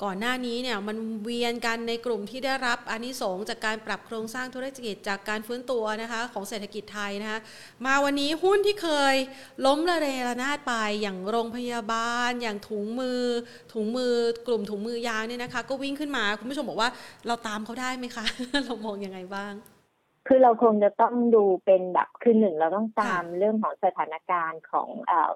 [0.03, 7.39] ก่อนหน้านี้เนี่ยมันเวียนกันในกลุ่มที่ได้รับอานิสงส์จากการปรับโครงสร้างธุรกิจจากการฟื้นตัวนะคะของเศรษฐกิจไทยนะคะ
[7.85, 9.15] มาวันนี้หุ้นที่เคย
[9.65, 13.23] ล้มละเรระนาดไปอย่างโรงพยาบาล อย่างถุงมือ
[13.73, 14.13] ถุงมือ
[14.47, 16.89] กลุ่มถุงมือยางเนี่ยนะคะ ก็วิ่งขึ้นมาคุณผู้ชมบอกว่า
[17.27, 18.25] เราตามเขาได้ไหมคะ
[18.65, 19.53] เรามองยังไงบ้าง
[20.27, 25.31] คือเราคงจะต้องดูเป็นแบบคือหนึ่งเราต้องตามเรื่องของสถานการณ์ของเอ่อ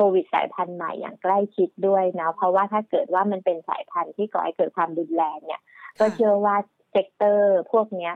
[0.00, 5.62] โควิดสายพันธุ์ใหม่อย่างใกล้ชิดด้วยนะเพราะว่าถ้าเกิดว่ามันเป็นสายพันธุ์ที่ก่อให้เกิดความรุนแรงเนี่ย
[6.00, 6.56] ก็เชื่อว่า
[6.90, 8.14] sector พวกเนี้ย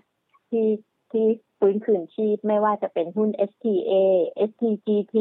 [0.50, 0.66] ที่
[1.12, 1.26] ที่
[1.58, 3.92] ฟื้นคืนชีพไม่ว่าจะเป็นหุ้น STA
[4.48, 5.16] STGT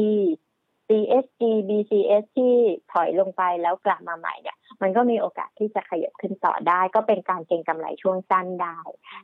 [0.88, 2.54] CSG BCS ที่
[2.92, 8.78] ถอยลงไปแล้วกลับมาใหม่เนี่ย มันก็มีโอกาสที่จะขยับขึ้นต่อได้ ก็เป็นการเก็งกำไรช่วงสั้นได้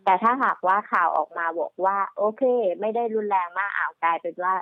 [0.04, 2.42] แต่ถ้าหากว่าข่าวออกมาบอกว่า โอเค
[2.80, 4.54] ไม่ได้รุนแรงมากอ้าวกลายเป็นว่า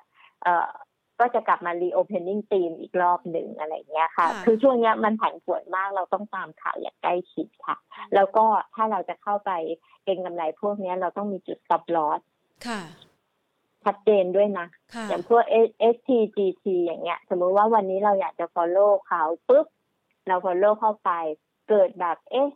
[0.43, 0.71] เออ
[1.21, 7.77] ก็จะกลับมา reopening theme อีกรอบหนึ่งอะไรเงี้ยค่ะ คือช่วงนี้มันผันผวนมากเราต้องตามข่าวอย่างใกล้ชิดค่ะ
[8.15, 9.51] แล้วก็ถ้าเราจะเข้าไป
[10.05, 12.21] เก็งกำไรพวกนี้เราต้องมีจุด stop loss
[12.67, 12.81] ค่ะ
[13.85, 14.67] ชัดเจนด้วยนะ
[15.09, 15.43] อย่างพวก
[15.95, 19.67] STGT อย่างเงี้ย สมมติว่าวันนี้เราอยากจะ follow เขาปุ๊บ
[20.27, 21.11] เรา follow เข้าไป
[21.69, 22.49] เกิดแบบเอ๊ะ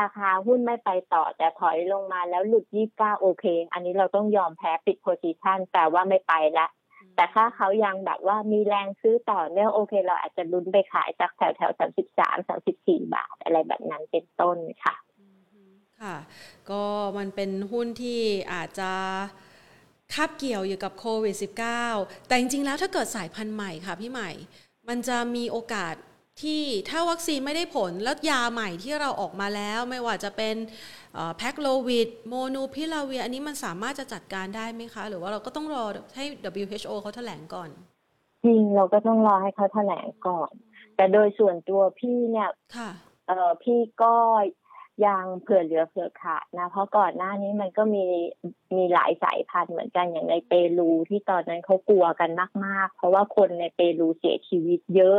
[0.00, 6.66] ราคาหุ้นไม่ไปต่อแต่ถอยลงมาแล้วหลุดยี่บเก้าโอเค อันนี้เราต้องยอมแพ้ปิด position แต่ว่าไม่ไปละ
[7.16, 14.94] แต่ถ้าเขายังแบบว่ามีแรงซื้อต่อเนื่องโอเค เราอาจจะลุ้นไปขายจากแถวแถวสามสิบสามสามสิบสี่บาทอะไรแบบนั้นเป็นต้นค่ะ
[16.00, 16.16] ค่ะ
[16.70, 16.82] ก็
[17.18, 18.20] มันเป็นหุ้นที่
[18.52, 18.92] อาจจะ
[20.14, 21.36] คาบเกี่ยวอยู่กับโควิด
[21.80, 24.30] -19 แต่จริงๆ แล้วถ้าเกิดสายพันธุ์ใหม่ค่ะพี่ใหม่
[24.88, 25.94] มันจะมีโอกาส
[26.42, 30.56] ที่ถ้าวัคซีนไม่ได้ผลแล้วยาใหม่ที่เราออกมาแล้วไม่ว่าจะเป็น
[31.36, 35.84] แพ็กโลวิดโมนูพิลาเวีย อันนี้มันสามารถจะจัดการได้ไหมคะ หรือว่าเราก็ต้องรอ
[36.16, 36.24] ให้
[36.62, 37.70] WHO เขาแถลงก่อน
[38.44, 40.52] จริงเราก็ต้องรอให้เขาแถลงก่อน
[40.96, 42.48] แต่โดยส่วนตัวพี่เนี่ย
[43.28, 44.14] เออพี่ก็
[45.06, 48.04] ยังเผื่อเหลือเผื่อขาดนะ เพราะก่อนหน้านี้มันก็มี
[48.76, 52.30] มีหลายสายพันธุ์เหมือนกันอย่างในเปรูที่ตอนนั้นเขากลัวกัน
[52.64, 55.18] มาก ๆ เพราะว่าคนในเปรูเสียชีวิตเยอะ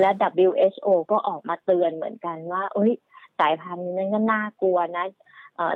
[0.00, 0.10] และ
[0.46, 2.92] WHO ก็ออกมาเตือนเหมือนกันว่า เอ้ย
[3.40, 5.29] สายพันธุ์นี้ก็น่ากลัวนะเอ่อ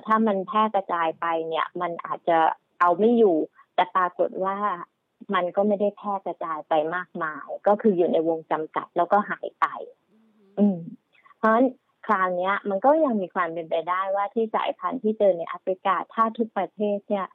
[0.07, 2.39] ถ้ามันแพร่กระจายไปเนี่ย มันอาจจะ
[2.81, 3.37] เอาไม่อยู่
[3.75, 4.57] แต่ปรากฏว่า
[5.35, 9.67] มันก็ไม่ได้แพร่กระจายไปมากมาย ก็คืออยู่ในวงจำกัดแล้วก็หายไป
[10.59, 10.79] อืม
[11.39, 11.67] เพราะฉะนั้น
[12.07, 17.27] คราวนี้มันก็ยังมีความเป็นไปได้ว่าที่สายพันธุ์ที่เจอในแอฟริกาถ้าทุกประเทศเนี่ย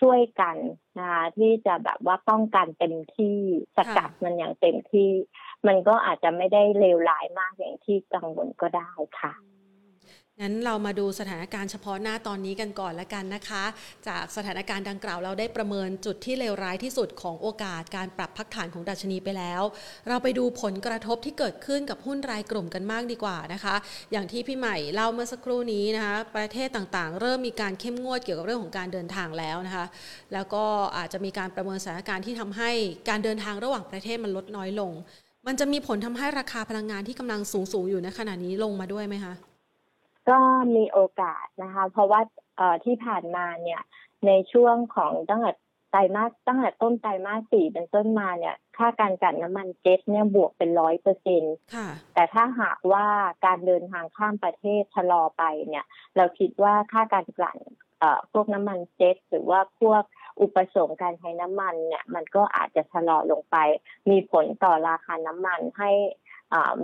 [0.00, 0.56] ช่วยกัน
[0.98, 3.38] นะคะที่จะแบบว่าป้องกันเต็มที่
[3.76, 5.10] สกัดมันอย่างเต็มที่
[5.66, 8.90] มันก็อาจจะไม่ได้เลวร้ายมากอย่างที่กังวลก็ได้
[9.20, 9.32] ค่ะ
[10.40, 13.64] งั้นเรามาดูสถานการณ์เฉพาะหน้าตอนนี้กันก่อนละกันนะคะ
[14.08, 19.62] จากสถานการณ์ดังกล่าวเราได้ประเมินจุดที่เลวร้ายที่สุดของโอกาสการปรับพักฐานของดัชนีไปแล้ว
[20.08, 23.74] เราไปดูผลกระทบที่เกิดขึ้นกับหุ้นรายกลุ่มกันมากดีกว่านะคะ
[24.12, 29.86] อย่างที่พี่ใหม่เล่าเมื่อสักครู่นี้นะคะ ประเทศต่างๆ เริ่มมีการเข้มงวดเกี่ยวกับเรื่องของการเดินทางแล้วนะคะ
[30.32, 30.64] แล้วก็
[30.96, 32.70] อาจจะมีการประเมินสถานการณ์ที่ทำให้
[33.08, 34.92] การเดินทางระหว่างประเทศมันลดน้อยลง
[35.46, 39.55] มันจะมีผลทำให้ราคาพลังงานที่กำลังสูงๆอยู่ในขณะนี้ลงมาด้วยไหมคะ
[40.30, 40.38] ก็
[40.76, 42.20] มีโอกาสนะคะ เพราะว่า
[42.56, 43.82] เอ่อที่ผ่านมาเนี่ย
[44.26, 45.52] ในช่วงของตั้งแต่
[45.90, 51.54] ไตรมาสตั้งแต่ต้นไตรมาสสี่เป็นต้นมาเนี่ย ค่าการกันน้ำมันเจ็ตเนี่ยบวกเป็นร้อยเปอร์เซ็นต์
[52.14, 53.06] แต่ถ้าหากว่า
[53.46, 55.84] การเดินทางข้ามประเทศชะลอไปเนี่ย
[56.16, 57.58] เราคิดว่าค่าการกลั่น
[58.00, 60.02] เอ่อพวกน้ำมันเจ็ตหรือว่าพวก
[60.40, 63.56] อุปสงค์การใช้น้ำมันเนี่ย มันก็อาจจะชะลอลงไป
[64.10, 65.90] มีผลต่อราคาน้ำมันให้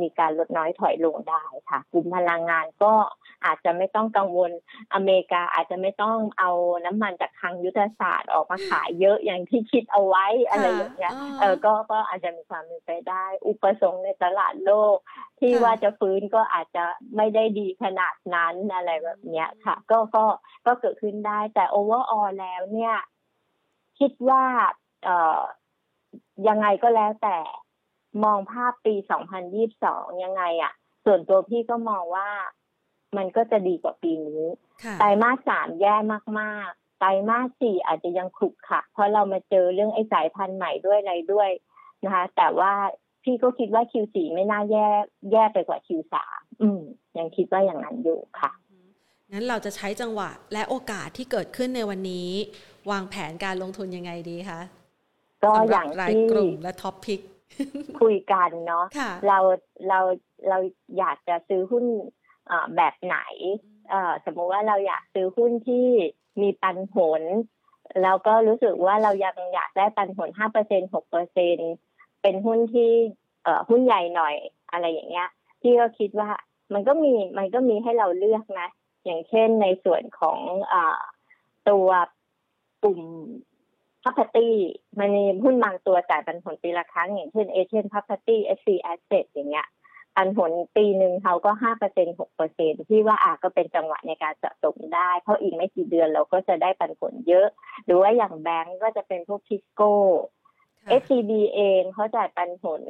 [0.00, 2.92] มีการลดน้อยถอยลงได้ค่ะ กลุ่มพลังงานก็
[3.44, 4.50] อาจจะไม่ต้องกังวล
[4.94, 6.50] อเมริกาอาจจะไม่ต้องเอา
[6.86, 14.96] น้ำมันจากทางยุทธศาสตร์ออกมาขายเยอะอย่างที่คิดเอาไว้อะไรอย่างเงี้ยเออก็ก็อาจจะมีความเป็นไปได้ อุปสงค์ในตลาดโลก
[15.40, 16.84] ที่ว่าจะฟื้นก็อาจจะ
[17.16, 20.24] ไม่ได้ดีขนาดนั้นอะไรแบบเนี้ยค่ะ ก็ก็
[20.66, 22.94] ก็เกิดขึ้นได้แต่โอเวอร์ออลแล้วเนี่ย
[23.98, 24.44] คิดว่า
[25.04, 25.40] เอ่อ
[26.48, 27.38] ยังไงก็แล้วแต่
[28.24, 28.94] มองภาพปี
[29.58, 30.72] 2022 ยังไงอะ่ะ
[31.04, 32.28] ส่วนตัวพี่ก็มองว่า
[33.16, 34.44] มันก็จะดีกว่าปีนี้
[34.98, 35.94] ไตรมาสสามแย่
[36.40, 41.50] มาก ๆ ไตรมาสสี่อาจจะยังขรุกขะเพราะเรามาเจอเรื่องไอ้สายพันธุ์ใหม่ด้วยอะไรด้วย
[42.04, 42.72] นะคะ แต่ว่า
[43.22, 44.88] พี่ก็คิดว่า Q4 ไม่น่าแย่
[45.32, 46.14] แย่ไปกว่า Q3
[46.62, 46.82] อืม
[47.18, 48.52] ยังคิดว่าอย่างนั้นอยู่ค่ะ
[49.32, 52.30] งั้นเราจะใช้จังหวะและโอกาสที่เกิดขึ้นในวันนี้
[52.90, 54.60] วางแผนการลงทุนยังไงดีคะ
[55.44, 57.20] ก็อย่างที่กลุ่มและท็อปพิก
[58.00, 58.86] คุยกันเนาะ
[59.28, 59.38] เรา
[59.88, 59.98] เรา
[60.48, 60.58] เรา
[60.98, 61.84] อยากจะซื้อหุ้น
[62.76, 63.18] แบบไหน
[64.24, 65.86] สมมติว่าเราอยากซื้อหุ้นที่
[66.42, 67.22] มีปันผล
[68.02, 71.56] แล้วก็รู้สึกว่าเรายังอยากได้ปันผลห้าเปอร์เซ็นหกเปอร์เซ็น
[72.22, 72.90] เป็นหุ้นที่
[73.42, 74.34] เอ่อหุ้นใหญ่หน่อย
[74.72, 75.28] อะไรอย่างเงี้ย
[75.60, 76.30] พี่ก็คิดว่า
[76.72, 78.68] มันก็มีมันก็มีให้เราเลือกนะ
[79.04, 80.38] อย่างเช่นในส่วนของ
[80.72, 80.74] อ
[81.68, 81.88] ตัว
[82.82, 83.00] กลุ่ม
[84.02, 84.50] property
[84.98, 89.68] มันมีหุ้นบางตัวจ่ายปันผลปีละครั้ง อย่างเช่น Asian Property SC Asset อย่างเงี้ย
[90.16, 97.48] ปันผลปีหนึ่งเขาก็ห้าเปอร์เซ็นหกเปอร์เซ็นที่ว่าอาก็เป็นจังหวะในการสะสมได้ เพราะอีกไม่กี่เดือนเราก็จะได้ปันผลเยอะ
[97.84, 99.92] หรือว่าอย่างแบงก์ก็จะเป็นพวกทิสโก้
[101.00, 102.82] SCB เองเขาจ่ายปันผล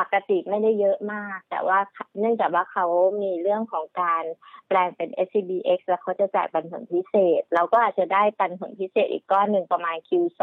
[0.00, 1.78] ปกติไม่ได้เยอะมาก แต่ว่า
[2.18, 2.86] เนื่องจากว่าเขา
[3.22, 4.24] มีเรื่องของการ
[4.68, 10.42] แปลงเป็น SCBX แล้วเขาจะจ่ายปันผลพิเศษ เราก็อาจจะได้ปันผลพิเศษอีกก้อนหนึ่งประมาณ Q2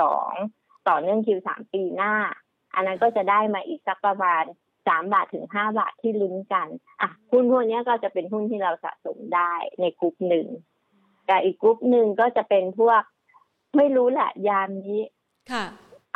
[0.87, 2.13] ต่อเนื่อง Q3 ปีหน้า
[2.75, 4.43] อันนั้นก็จะได้มาอีกสักประมาณ
[4.87, 6.67] สามบาทถึงห้าบาทที่ลุ้นกัน
[7.01, 10.47] อะหุ้นพวกนี้ก็จะเป็นหุ้นที่เราสะสมได้ในกลุ่มหนึ่ง
[11.27, 13.01] แต่อีกกลุ่มหนึ่งก็จะเป็นพวก
[13.77, 14.99] ไม่รู้แหละยามนี้
[15.51, 15.65] ค่ะ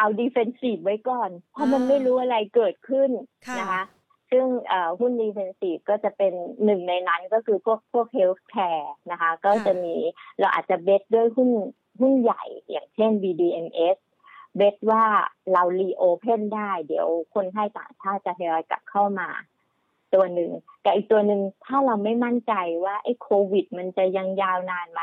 [0.01, 3.09] เอาดิเฟนซีฟไว้ก่อน เพราะมันไม่รู้อะไรเกิดขึ้น
[3.59, 3.83] นะคะ
[4.31, 4.45] ซึ่ง
[4.99, 6.33] หุ้น defensive ก็จะเป็น
[6.65, 9.95] หนึ่งในนั้นก็คือพวกพวก healthcare นะคะ ก็จะมี
[10.39, 11.49] เราอาจจะ bet ด้วยหุ้น
[11.99, 13.97] หุ้นใหญ่อย่างเช่น BDMS
[14.57, 15.05] bet ว่า
[15.51, 19.29] เรา reopen ได้ เดี๋ยวคนไข้ต่างชาติจะทยอยกลับเข้ามา
[20.13, 20.51] ตัวหนึ่ง
[20.83, 22.53] กับอีกตัวหนึ่งถ้าเราไม่มั่นใจ
[22.85, 25.01] ว่าไอ้โควิด มันจะยังยาวนานไหม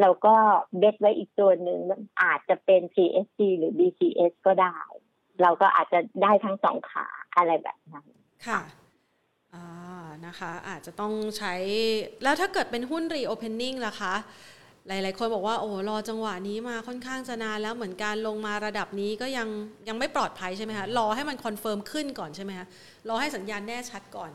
[0.00, 0.34] เราก็
[0.78, 1.80] bet ไว้อีกตัวหนึ่ง
[2.22, 4.76] อาจจะเป็น CHG หรือ BCH ก็ได้
[5.42, 8.06] เราก็อาจจะได้ทั้งสองขาอะไรแบบนั้น
[8.46, 8.60] ค่ะ
[9.54, 9.66] อ่า
[10.26, 11.54] นะคะ อาจจะต้องใช้
[12.22, 14.14] แล้วถ้าเกิดเป็นหุ้น reopening ล่ะคะ
[14.88, 19.48] หลาย ๆ คนบอกว่าโอ้รอจังหวะนี้มาค่อนข้างจะนานแล้วเหมือนการลงมาระดับนี้ก็ยัง
[19.88, 22.66] ยังไม่ปลอดภัยใช่ไหมคะรอให้มัน confirm ขึ้นก่อนใช่ไหมคะ
[23.08, 24.30] รอให้สัญญาณแน่ชัดก่อน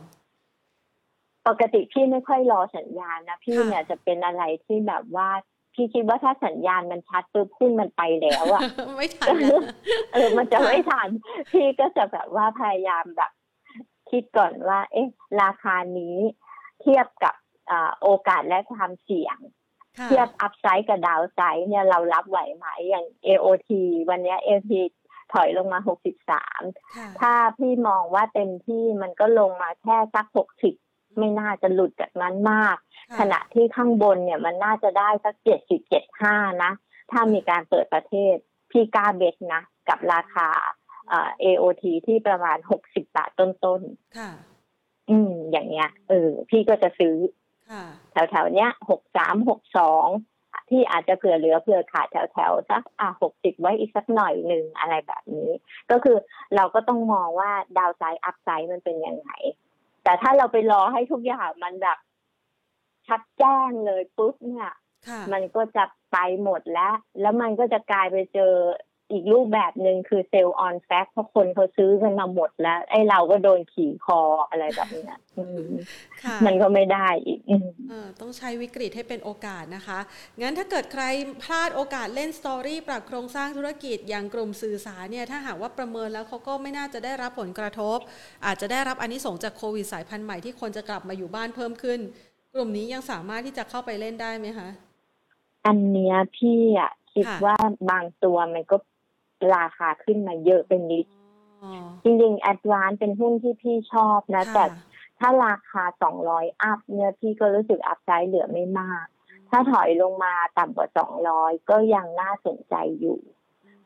[1.48, 5.30] ปกติพี่ไม่ค่อยรอสัญญาณนะพี่เนี่ยจะเป็นอะไรที่แบบว่า
[5.74, 8.62] พี่คิดว่าถ้าสัญญาณมันชัดปุ๊บหุ้นมันไปแล้วอะ
[8.98, 9.36] ไม่ทัน
[10.14, 11.10] เออมันจะไม่ทัน
[11.52, 13.32] พี่ก็จะแบบว่าพยายามแบบ
[14.10, 15.08] คิดก่อนว่า เอ๊ะ
[15.42, 16.18] ราคานี้
[16.82, 17.36] เทียบกับ
[18.02, 19.38] โอกาสและความเสี่ยง
[20.04, 23.70] เทียบอัพไซด์กับดาวไซด์เนี่ยเรารับไหวไหมอย่าง AOT
[24.10, 24.74] วันนี้ AOT
[25.34, 25.80] ถอยลงมา
[26.50, 30.26] 63 ถ้าพี่มองว่าเต็มที่มันก็ลงมาแค่สัก
[30.72, 32.78] 60 ไม่น่าจะหลุดจากนั้นมาก
[33.20, 35.80] ขณะที่ข้างบนเนี่ยมันน่าจะได้สัก 70
[36.22, 36.72] 75 นะ
[37.12, 38.36] ถ้ามีการเปิดประเทศ
[38.72, 40.48] พี่กล้าเบสนะ กับราคา
[41.44, 47.16] AOT ที่ประมาณ 60 บาทต้นๆอืม อย่างเงี้ย เออ พี่ก็จะซื้อ
[48.12, 50.08] แถวๆเนี้ยหกสามหกสอง
[50.70, 55.52] ที่อาจจะเผื่อเหลือเผื่อขาดแถวๆสักอะหกสิบไว้อีกสักหน่อยหนึ่งอะไรแบบนี้
[55.92, 56.18] ก็คือ
[56.56, 59.30] เราก็ต้องมองว่าดาวไซด์อัพไซด์มันเป็นยังไง
[60.04, 61.98] แต่ถ้าเราไปรอให้ทุกอย่างมันแบบ
[63.08, 64.70] ชัดแจ้งเลยปุ๊บเนี่ย
[65.34, 68.54] มันก็จะไปหมดแล้ว แล้วมันก็จะกลายไปเจอ
[69.12, 75.04] อีกรูปแบบหนึ่งคือ sell on fact เพราะคนเขาซื้อกันมาหมดแล้ว ไอ้เราก็โดนขี่คออะไรแบบนี้
[76.46, 77.40] มันก็ไม่ได้อีก
[78.20, 80.00] ต้องใช้วิกฤตให้เป็นโอกาสนะคะ
[80.42, 81.04] งั้นถ้าเกิดใคร
[81.44, 87.98] พลาดโอกาสเล่น story ปรับโครงสร้างธุรกิจอย่างกลุ่มสื่อสารเนี่ย ถ้าหากว่าประเมินแล้วเขาก็ไม่น่าจะได้รับผลกระทบ
[88.46, 92.00] อาจจะได้รับอันนี้ส่งจากโควิดสายพันธุ์ใหม่ที่คนจะกลับมาอยู่บ้านเพิ่มขึ้น
[92.54, 94.70] กลุ่มนี้ยังสามารถที่จะเข้าไปเล่นได้ไหมคะ
[95.66, 97.56] อันเนี้ยพี่อะคิดว่า
[97.90, 98.78] บางตัวมันก็
[99.56, 101.06] ราคาขึ้นมาเยอะเป็นนิด
[102.04, 104.66] จริงๆแอดวานเป็นหุ้นที่พี่ชอบนะ แต่
[105.20, 109.06] ถ้าราคาสองร้อยอัพเนี่ยพี่ก็รู้สึกอัพไซด์เหลือไม่มาก
[109.50, 113.20] ถ้าถอยลงมาต่ำกว่าสองร้อยก็ยังน่าสนใจอยู่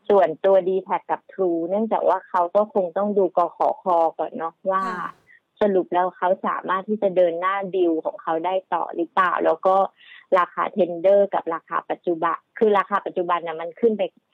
[0.08, 4.82] ส่วนตัว DTACับ True เนื่องจากว่าเขาก็คงต้องดูกขอคอก่อนเนาะว่า
[5.60, 9.76] สรุปแล้วเขาสามารถที่จะเดินหน้าดิวของเขาได้ต่อหรือเปล่า แล้วก็
[10.38, 14.29] ราคา tender กับราคาปัจจุบัน คือราคาปัจจุบันน่ะมันขึ้นไปเอ่อ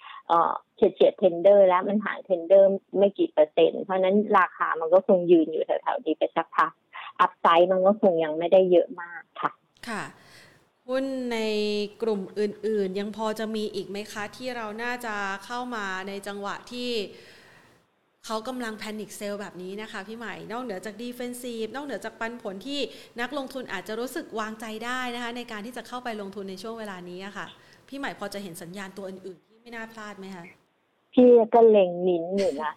[0.77, 6.73] เฉียดเฉียด tender แล้วมันห่าง tender ไม่กี่เปอร์เซ็นต์เพราะนั้นราคามันก็คงยืนอยู่แถวๆนี้ไปสักพัก
[7.21, 9.53] upside มันก็คงยังไม่ได้เยอะมากค่ะ
[9.89, 10.03] ค่ะ
[10.89, 11.39] หุ้นใน
[12.03, 16.91] กลุ่มอื่น ๆ ยังพอจะมีอีกไหมคะ ที่เราน่าจะเข้ามาในจังหวะที่
[18.25, 22.81] เขากำลัง panic sell แบบนี้นะคะพี่ใหม่ นอกเหนือจาก defensive นอกเหนือจากปันผลที่
[23.21, 27.47] นักลงทุนอาจจะรู้สึกวางใจได้นะคะ ในการที่จะเข้าไปลงทุนในช่วงเวลานี้ค่ะ
[27.89, 30.45] พี่ใหม่พอจะเห็นสัญญาณตัวอื่น ไม่น่าพลาดไหมคะ
[31.15, 32.73] พี่ก็เล็งมินอยู่นะ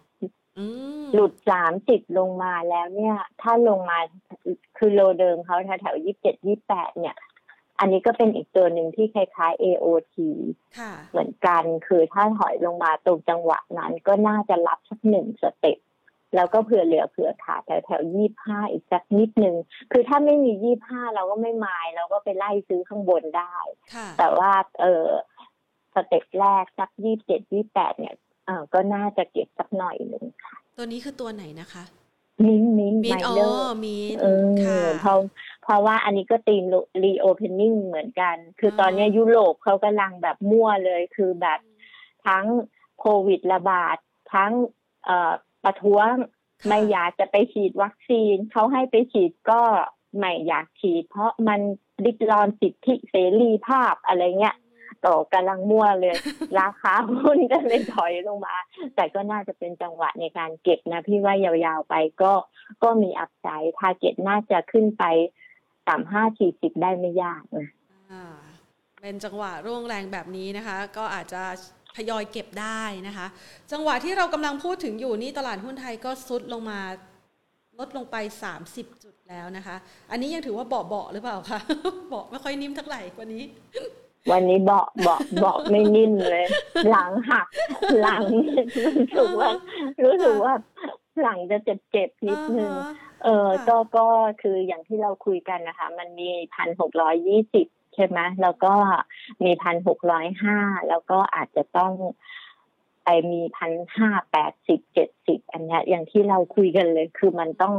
[1.12, 3.98] หลุดสามสิบลงมาแล้วเนี่ย ถ้าลงมา
[4.78, 7.16] คือ low เดิมเขาแถวยี่สิบเจ็ดยี่แปดเนี่ย
[7.78, 10.16] อันนี้ก็เป็นอีกตัวหนึ่งที่คล้ายๆ AOT
[11.10, 15.78] เหมือนกันคือถ้าถอยลงมาตรงจังหวะนั้นก็น่าจะรับสักหนึ่ง step
[16.34, 19.56] แล้วก็เผื่อเหลือเผื่อขาดแถวแถวยี่ห้าอีกสักนิดนึง
[19.92, 23.56] คือถ้าไม่มียี่ห้าเราก็ไม่มาย เราก็ไปไล่ซื้อข้างบนได้
[24.18, 25.06] แต่ว่าเออ
[25.94, 31.84] step แรกสักยี่สิบเจ็ดยี่แปดเนี่ยเออก็น่าจะเก็บสักหน่อยหนึ่งค่ะ ตัวนี้คือตัวไหนนะคะ
[32.46, 35.18] MINT MINT มิ Minor อ๋อเลอร์มินเออค่ะเพราะ
[35.62, 36.64] เพราะว่าอันนี้ก็ theme
[37.02, 41.60] reopening เหมือนกัน คือตอนเนี้ยยุโรปเขากำลังแบบมั่วเลยคือแบบ
[42.26, 42.46] ทั้ง
[43.00, 43.96] โควิดระบาด
[44.34, 44.52] ทั้ง
[45.04, 45.32] เอ่อ
[45.64, 46.12] ประท้วง
[46.60, 49.60] ค่ะไม่อยากจะไปฉีดวัคซีนเขาให้ไปฉีดก็
[50.18, 51.60] ไม่อยากฉีด เพราะมัน
[52.04, 54.56] ริดรอนสิทธิเสรีภาพอะไรเงี้ย
[55.06, 56.14] ต่อกำลังมั่วเลย
[56.60, 58.56] ราคาหุ้นก็เลยถอยลงมา
[58.96, 62.32] แต่ก็น่าจะเป็นจังหวะในการเก็บนะ พี่ว่ายาวๆไปก็
[62.82, 65.04] ก็มีอัพไซด์ทาร์เก็ตน่าจะขึ้นไป
[65.88, 67.68] ต่ำห้าสี่สิบได้ไม่ยากนะ
[69.02, 71.42] เป็นจังหวะร่วงแรงแบบนี้นะคะ ก็อาจจะ
[71.96, 73.26] ทยอยเก็บได้นะคะ
[73.72, 76.80] จังหวะที่เรากำลังพูดถึงอยู่นี่ตลาดหุ้นไทยก็ซุดลงมา
[77.78, 78.16] ลดลงไป
[78.58, 79.76] 30 จุดแล้วนะคะ
[80.10, 81.60] อันนี้ยังถือว่าเบาๆหรือเปล่าคะ
[82.08, 83.44] เบาไม่ค่อยนิ่มเท่าไหร่กว่านี้
[84.30, 86.44] วันนี้เบาะเบาะเบาะไม่นิ่มเลย
[86.90, 87.46] หลังหัก
[88.00, 88.24] หลัง
[88.84, 89.50] รู้สึกว่า
[90.04, 90.54] รู้สึกว่า
[91.22, 94.06] หลังจะเจ็บๆนิดนึงอ่าฮะเออค่ะก็ก็
[94.42, 98.74] คืออย่างที่เราคุยกันนะคะ มันมีพันหกร้อยยี่สิบใช่ไหมแล้วก็
[99.44, 101.92] มีพันหกร้อยห้าแล้วก็อาจจะต้อง
[103.04, 107.74] ไปมีพันห้าแปดสิบเจ็ดสิบอันเนี้ยอย่างที่เราคุยกันเลย คือมันต้อง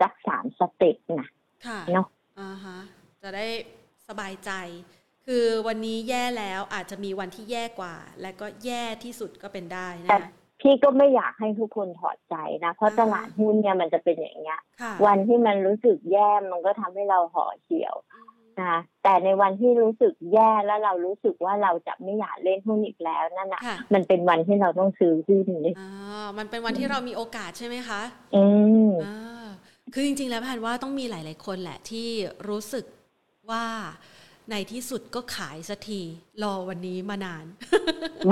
[0.00, 1.28] สักสามสเต็ปนะ
[1.66, 2.06] ค่ะเนาะ
[2.40, 2.78] อ่าฮะ
[3.22, 3.46] จะได้
[4.08, 4.50] สบายใจ
[5.26, 10.30] คือวันนี้แย่แล้วอาจจะมีวันที่แย่กว่า และก็แย่ที่สุดก็เป็นได้นะแต่คะ
[10.60, 18.32] พี่ก็ไม่อยากให้ทุกคนถอดใจนะเพราะอ่าตลาดหุ้นเนี่ยมันจะเป็นอย่างเงี้ยค่ะวันที่มันรู้สึกแย่มันก็ทำให้เราห่อเหี่ยวอืม
[18.62, 28.00] นะแต่ในวันที่รู้สึกแย่แล้วเรารู้สึกว่าเราจะไม่อยากเล่นหุ้นอีกแล้วนั่นน่ะค่ะมันเป็นวันที่เราต้องซื้อหุ้นเลยอ่ามันเป็นวันที่เรามีโอกาสใช่ไหมคะ
[28.36, 28.44] อื
[28.88, 29.46] มอ่า
[29.94, 32.08] คือจริงๆแล้วพันว่าต้องมีหลาย ๆคนแหละที่
[32.48, 32.84] รู้สึก
[33.50, 33.64] ว่า
[34.50, 36.00] ในที่สุดก็ขายสักที
[36.42, 37.44] รอวันนี้มานาน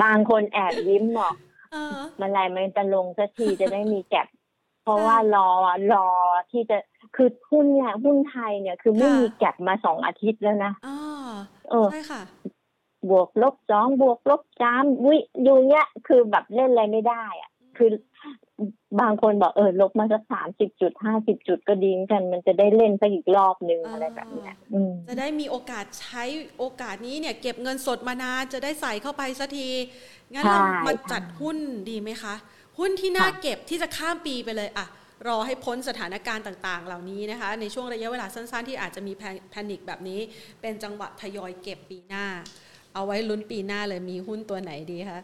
[0.01, 1.35] บางคนแอบยิ้มบอก
[1.71, 4.27] เออมันอะไรมันจะลงสักทีจะได้มีแก็บ
[4.83, 5.49] เพราะใช่ว่ารอ
[5.93, 6.07] รอ
[6.51, 6.77] ที่จะ
[7.15, 11.31] คือหุ้นเนี่ยหุ้นไทยเนี่ยคือไม่ค่ะมีแก็บมาสองอาทิตย์แล้วนะอ่า
[11.69, 12.21] เออใช่ค่ะ
[13.09, 17.50] บวกลบสองบวกลบสามวิอยู่เนี้ยคือแบบเล่นอะไรไม่ได้อะ
[17.81, 17.93] คือ
[19.01, 26.23] บางคนบอกเออลบมาสักสามสิบจุดห้าสิบจุดก็ดีเหมือนกัน มันจะได้เล่นสักอีกรอบนึงอ่าอะไรแบบเนี้ยอืมจะได้มีโอกาสใช้
[26.57, 29.69] โอกาสนี้เนี่ย เก็บเงินสดมานานจะได้ใส่เข้าไปสักที
[30.33, 31.57] งั้นเราใช่มาจัดหุ้น
[31.89, 32.35] ดีไหมคะ
[32.79, 34.87] หุ้นที่น่าค่ะเก็บที่จะข้ามปีไปเลยอะ
[35.27, 39.13] รอให้พ้นสถานการณ์ต่างๆ เหล่านี้นะคะ ในช่วงระยะเวลาสั้นๆ ที่อาจจะมี
[39.49, 40.19] panic แบบนี้
[40.61, 42.25] เป็นจังหวะทยอยเก็บปีหน้า
[42.93, 45.21] เอาไว้ลุ้นปีหน้าเลยมีหุ้นตัวไหนดีคะ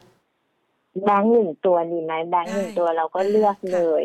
[1.03, 4.03] แบงค์หนึ่งตัวดีไหมแบงค์หนึ่งได้ตัวเราก็เลือกค่ะเลย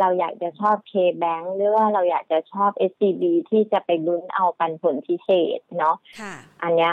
[0.00, 6.92] เราอยากจะชอบ KBank หรือว่าเราอยากจะชอบ SCB ที่จะไปลุ้นเอาปันผลพิเศษเนาะค่ะอันเนี้ย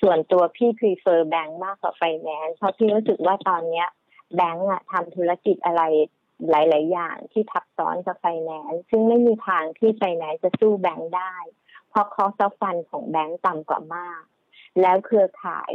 [0.00, 3.88] ส่วนตัวพี่ prefer แบงค์มากกว่าไฟแนนซ์เพราะพี่รู้สึกว่าตอนเนี้ย
[4.36, 5.82] แบงก์อะทำธุรกิจอะไร
[6.50, 11.34] หลาย ๆ อย่างที่ทับซ้อนกับไฟแนนซ์ซึ่งไม่มีทางที่ไฟแนนซ์จะสู้แบงก์ได้
[11.88, 14.22] เพราะคอสฟันของแบงก์ต่ำกว่ามาก
[14.80, 15.72] แล้วเครือข่าย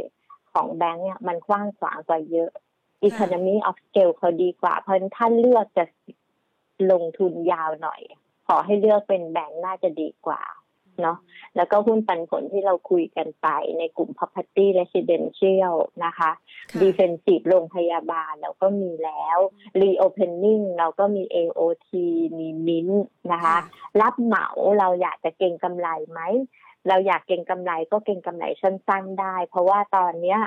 [0.52, 2.52] ของแบงก์เนี่ยมันกว้างขวางกว่าเยอะ
[3.08, 5.84] economy of scale เขาดีกว่า เพราะฉะนั้นถ้าเลือกจะ
[6.92, 8.00] ลงทุนยาวหน่อย
[8.46, 10.42] ขอให้เลือกเป็นแบงก์น่าจะดีกว่า
[11.02, 11.18] เนาะ
[11.56, 16.30] แล้วก็หุ้นปันผลที่เราคุยกันไปในกลุ่ม property residential นะคะ
[16.70, 19.38] ค่ะ defensive โรงพยาบาลเราก็มีแล้ว
[19.82, 21.90] reopening เราก็มี AOT
[22.38, 22.88] มีมิน
[23.32, 23.56] นะคะ
[24.00, 24.46] รับเหมา
[24.78, 26.20] เราอยากจะเก็งกำไรไหม
[26.88, 30.40] เราอยากเก็งกำไรก็เก็งกำไรสั้นๆได้ เพราะว่าตอนเนี้ย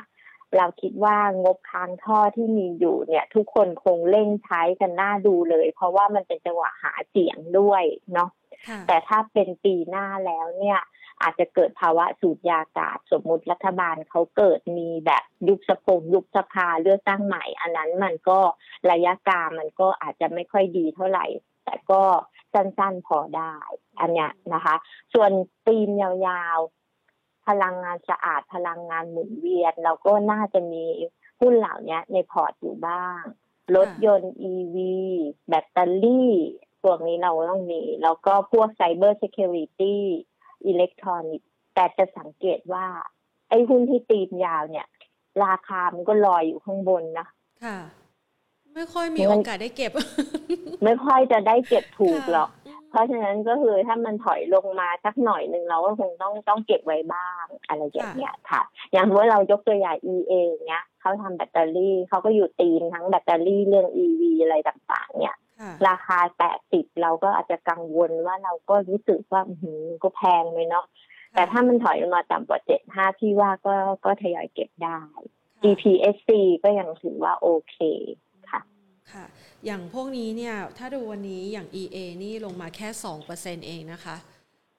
[0.58, 7.84] เราคิดว่างบค้างท่อที่มีอยู่เนี่ย ทุกคนคงเร่งใช้กันหน้าดูเลย เพราะว่ามันเป็นจังหวะหาเสียงด้วย
[8.14, 8.30] เนาะ
[8.68, 10.80] ค่ะแต่ถ้าเป็นปีหน้าแล้วเนี่ย
[11.22, 18.40] อาจจะเกิดภาวะสูญยากาศสมมุติรัฐบาลเขาเกิดมีแบบยุบสภงยุบสภาเลือกตั้งใหม่ อันนั้นมันก็
[18.92, 21.26] ระยะกลางมันก็อาจจะไม่ค่อยดีเท่าไหร่
[21.66, 22.02] แต่ก็
[22.54, 23.56] สั้นๆพอได้
[24.00, 24.76] อันเนี้ยนะคะ
[25.14, 25.32] ส่วน
[25.66, 26.79] ธีมยาวๆ
[27.48, 30.86] พลังงานสะอาดพลังงานหมุนเวียน เราก็น่าจะมี
[31.42, 33.22] หุ้นเหล่านี้ใน port อยู่บ้าง
[33.76, 34.76] รถยนต์ EV
[35.50, 36.34] แบตเตอรี่
[36.84, 39.96] พวกนี้เราต้องมี แล้วก็พวก Cyber Security
[40.66, 42.86] อิเล็กทรอนิกส์แต่จะสังเกตว่า
[43.50, 44.88] ไอ้หุ้นที่ตีมยาวเนี่ย
[45.44, 47.28] ราคามันก็ลอยอยู่ข้างบนนะ
[47.64, 47.78] ค่ะ
[48.74, 49.92] ไม่ค่อยมีมันโอกาสได้เก็บ
[50.84, 52.59] ไม่ค่อยจะได้เก็บถูกหรอกค่ะ
[52.90, 58.62] เพราะฉะนั้นก็คือถ้ามันถอยลงมาสักหน่อยหนึ่งเราก็คงต้องต้องเก็บไว้บ้างอะไรอย่างเงี้ยค่ะ
[58.92, 60.34] อย่างว่าเรายกตัวอย่าง EA
[60.68, 70.86] เนี้ยเขาทำแบตเตอรี่เขาก็อยู่ตีมทั้งแบตเตอรี่เรื่อง EV อะไรต่างๆ เนี่ยค่ะราคาแตะติดเราก็อาจจะกังวลว่าเราก็รู้สึกว่าอื้อหือก็แพงเลยเนาะ
[71.34, 75.00] แต่ถ้ามันถอยลงมาต่ำกว่าเจ็ดห้าพี่ว่าก็ก็ทยอยเก็บได้
[75.64, 76.30] GPSC
[76.64, 77.78] ก็ยังถือว่าโอเค
[78.50, 78.62] ค่ะ
[79.14, 79.26] ค่ะ
[79.66, 84.18] อย่างพวกนี้เนี่ยถ้าดูวันนี้อย่าง EA นี่ลงมาแค่สองเปอร์เซ็นเองนะคะ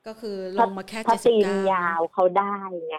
[0.06, 2.56] ก็คือลงมาแค่เจ็ดสิบเก้ายาวเขาได้
[2.88, 2.96] ไง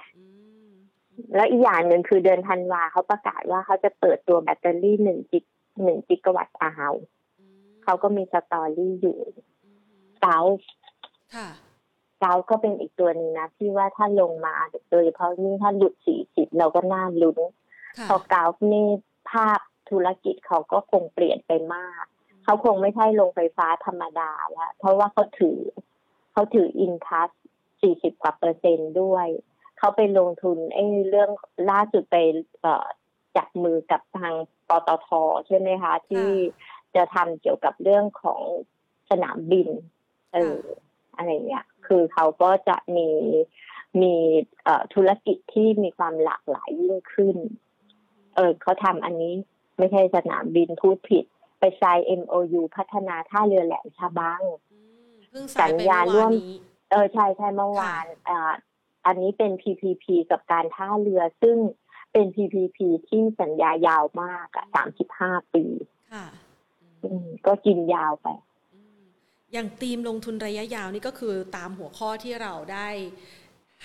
[1.36, 5.44] แล้วอีกอย่างหนึ่งคือเดือนธันวาเขาประกาศว่าเขาจะเปิดตัวแบตเตอรี่หนึ่งจิก
[5.84, 6.94] หนึ่งจิกะวัตต์อาว
[7.84, 9.20] เขาก็มีสตอรี่อยู่
[10.22, 10.40] เกา
[12.22, 14.56] เกาก็เป็นอีกตัวหนึ่งนะที่ว่าถ้าลงมา
[14.92, 17.38] โดยเฉพาะนี่ถ้าหลุดสี่สิบเราก็น่าลุ้น
[18.10, 18.88] พอเกานี่
[19.32, 19.60] ภาพ
[19.92, 22.06] ธุรกิจเขาก็คงเปลี่ยนไปมาก
[22.44, 25.60] เขาคงไม่ใช่ลงไฟฟ้าธรรมดาแล้วเพราะว่าเขาถือ
[26.32, 27.30] เขาถืออินทัส
[27.82, 29.28] สี่สิบกว่าเปอร์เซ็นต์ด้วย
[29.78, 31.30] เขาไปลงทุนไอ้เรื่อง
[31.72, 32.18] ล่าสุดไป
[33.38, 34.34] จับมือกับทาง
[34.70, 35.08] ปตท
[35.48, 36.28] ใช่ไหมคะ ที่
[36.96, 38.42] จะทำเกี่ยวกับเรื่องของ
[39.10, 39.70] สนามบิน
[40.34, 40.60] เออ
[41.16, 43.10] อะไรเงี้ย คือเขาก็จะมี
[44.02, 44.16] มี
[44.94, 47.38] ธุรกิจที่มีความหลากหลายยิ่งขึ้น
[48.36, 49.34] เออเขาทำอันนี้
[49.82, 51.26] ไม่ใช่สนามบินพูดผิด
[51.60, 54.42] ไปไซน์ MOU พัฒนาท่าเรือแหลมฉบัง
[55.62, 56.32] สัญญาร่วม
[56.92, 58.54] เออใช่ใช่เมื่อวานอ่า
[59.06, 61.58] อันนี้เป็น PPP กับการท่าเรือซึ่ง
[62.12, 62.78] เป็น PPP
[63.08, 65.66] ที่สัญญายาวมากอะสามสิบห้าปี
[66.14, 66.26] ค่ะ
[67.48, 68.28] ก็กินยาวไป
[69.54, 72.90] อย่างทีมลงทุนระยะยาวนี่ก็คือตามหัวข้อที่เราได้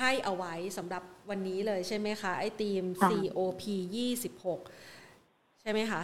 [0.00, 3.62] ให้เอาไว้สำหรับวันนี้เลยใช่ไหมคะ ไอ้ทีม COP
[3.96, 6.02] ยี่สิบหกใช่ไหมคะ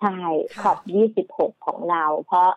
[0.00, 0.16] ใช่
[0.62, 2.50] ขอบยี่สิบหกของเรา เพราะ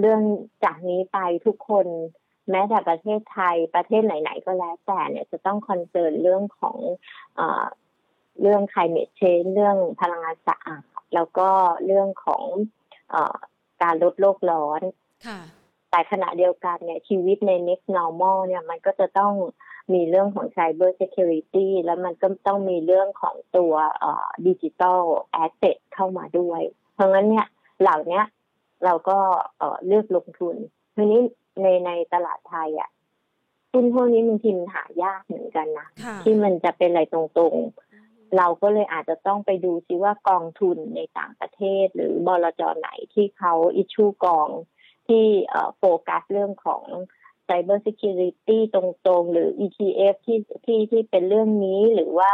[0.00, 0.22] เรื่อง
[0.64, 1.86] จากนี้ไปทุกคน
[2.50, 6.76] แม้แต่ประเทศไทยประเทศไหน ๆ ก็แล้วแต่เนี่ยจะต้องคอนเซิร์นเรื่องของ
[7.38, 7.40] อ
[8.40, 11.48] เรื่อง climate change เรื่องพลังงานสะอาดแล้วก็
[11.86, 12.44] เรื่องของ
[13.12, 13.16] อ
[13.82, 14.82] การลดโลกร้อน
[15.90, 19.34] แต่ขณะเดียวกันเนี่ยชีวิตใน next normal เนี่ยมันก็จะต้อง
[19.94, 23.74] มีเรื่องของ cyber security แล้วมันก็ต้องมีเรื่องของตัว
[24.46, 25.02] digital
[25.32, 26.62] asset เข้ามาด้วย
[26.94, 27.46] เพราะงั้นเนี่ย
[27.82, 28.22] เหล่านี้
[28.84, 29.18] เราก็
[29.86, 30.56] เลือกลงทุน
[30.94, 31.22] ทีนี้
[31.62, 32.90] ในในตลาดไทยอะ
[33.72, 35.88] หุ้นพวกนี้มันทิมหายากเหมือนกันนะ
[36.22, 44.48] ที่มันจะเป็นอะไรตรงๆ เราก็เลยอาจจะต้องไปดูซิว่ากองทุนในต่างประเทศ หรือบลจไหนที่เขาอิชูกอง
[45.08, 45.24] ที่
[45.78, 46.84] โฟกัสเรื่องของ
[47.48, 48.76] Cyber Security ต
[49.08, 52.32] รงๆ หรือ ETF ที่ที่ที่เป็นเรื่องนี้หรือว่า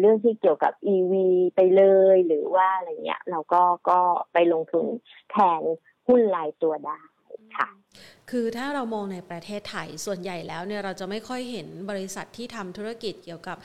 [0.00, 1.12] เรื่องที่เกี่ยวกับ EV
[1.56, 1.82] ไปเล
[2.14, 4.00] ยหรือว่าอะไรเงี้ย เราก็ก็
[4.32, 4.86] ไปลงทุน
[5.30, 5.62] แทน
[6.08, 7.00] หุ้นรายตัวได้
[7.56, 7.68] ค่ะ
[8.30, 13.56] คือถ้าเรามองในประเทศไทยส่วนใหญ่แล้วเนี่ยเราจะไม่ค่อยเห็นบริษัทที่ทำธุรกิจเกี่ยวกับ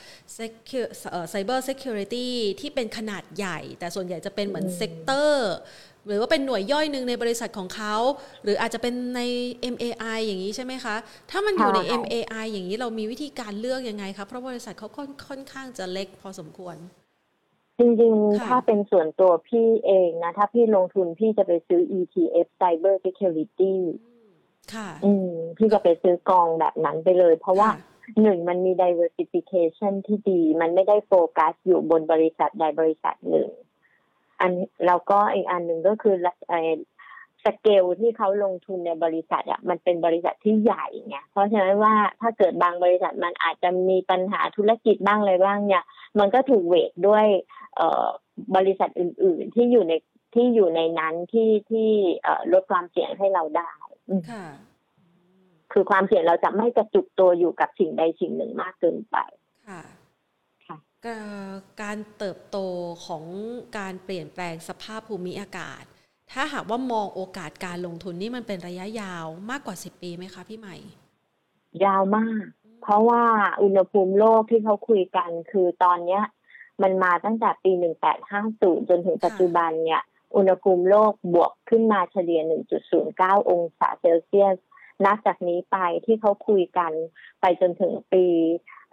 [1.33, 2.27] Cyber Security
[2.59, 5.53] ที่เป็นขนาดใหญ่ แต่ส่วนใหญ่จะเป็นเหมือนเซกเตอร์
[6.09, 7.95] หรือว่าเป็นหน่วยย่อยหนึ่งในบริษัทของเขา
[8.43, 9.21] หรืออาจจะเป็นใน
[9.73, 10.95] MAI อย่างนี้ใช่ไหมคะ
[11.31, 14.89] ถ้ามันอยู่ใน MAI อย่างนี้เรามีวิธีการเลือกยังไงคะเพราะบริษัทเขา
[15.27, 16.75] ค่อนข้างจะเล็กพอสมควร
[17.79, 23.75] จริงๆ ถ้าเป็นส่วนตัวพี่เองนะ ถ้าพี่ลงทุนพี่จะไปซื้อ ETF Cyber Security
[24.73, 27.69] ค่ะ อืม พี่จะไปซื้อกองแบบนั้นไปเลย เพราะว่า
[28.21, 33.49] หนึ่งมันมี diversification ที่ดี มันไม่ได้โฟกัสอยู่บนบริษัทใดบริษัทหนึ่ง
[34.39, 34.51] อัน
[34.85, 36.15] แล้วก็อีกอันหนึ่งก็คือ
[36.49, 36.61] ไอ้
[37.45, 45.83] สเกลที่เขาลงทุนในบริษัทอะมันเป็นบริษัทที่ใหญ่ไงเพราะฉะนั้นว่าถ้าเกิดบางบริษัทมันอาจจะมีปัญหาธุรกิจบ้างอะไรบ้างเนี่ย
[46.19, 47.25] มันก็ถูกเวทด้วย
[47.75, 48.07] เอ่อ
[48.55, 49.93] บริษัทอื่น ๆ ที่อยู่ใน
[50.35, 51.89] ที่อยู่ในนั้นที่ที่
[52.53, 53.71] ลดความเสี่ยงให้เราได้
[54.31, 54.45] ค่ะ
[55.73, 59.17] คือความเสี่ยงเราจะไม่กระจุกตัวอยู่กับสิ่งใดสิ่งหนึ่งมากเกินไป
[59.69, 59.81] ค่ะ
[61.81, 62.57] การเติบโต
[63.05, 63.23] ของ
[63.77, 65.83] การเปลี่ยนแปลงสภาพภูมิอากาศ
[66.31, 70.75] ถ้าหากว่ามองโอกาสการลงทุนนี่มันเป็นระยะยาวมากกว่าสิบปีไหมคะพี่ใหม่
[71.85, 72.43] ยาวมาก
[72.81, 73.23] เพราะว่า
[73.61, 76.23] อุณหภูมิโลกที่เขาคุยกัน คือตอนเนี้ย
[76.81, 80.01] มันมาตั้งแต่ปีหนึ่งแปดห้าศูนย์จนถึงปัจจุบันเนี่ย
[80.35, 84.55] อุณหภูมิโลกบวกขึ้นมาเฉลี่ยหนึ่งจุดศูนย์เก้าองศาเซลเซียส
[85.05, 86.91] นับจากนี้ไปที่เขาคุยกัน
[87.41, 88.25] ไปจนถึงปี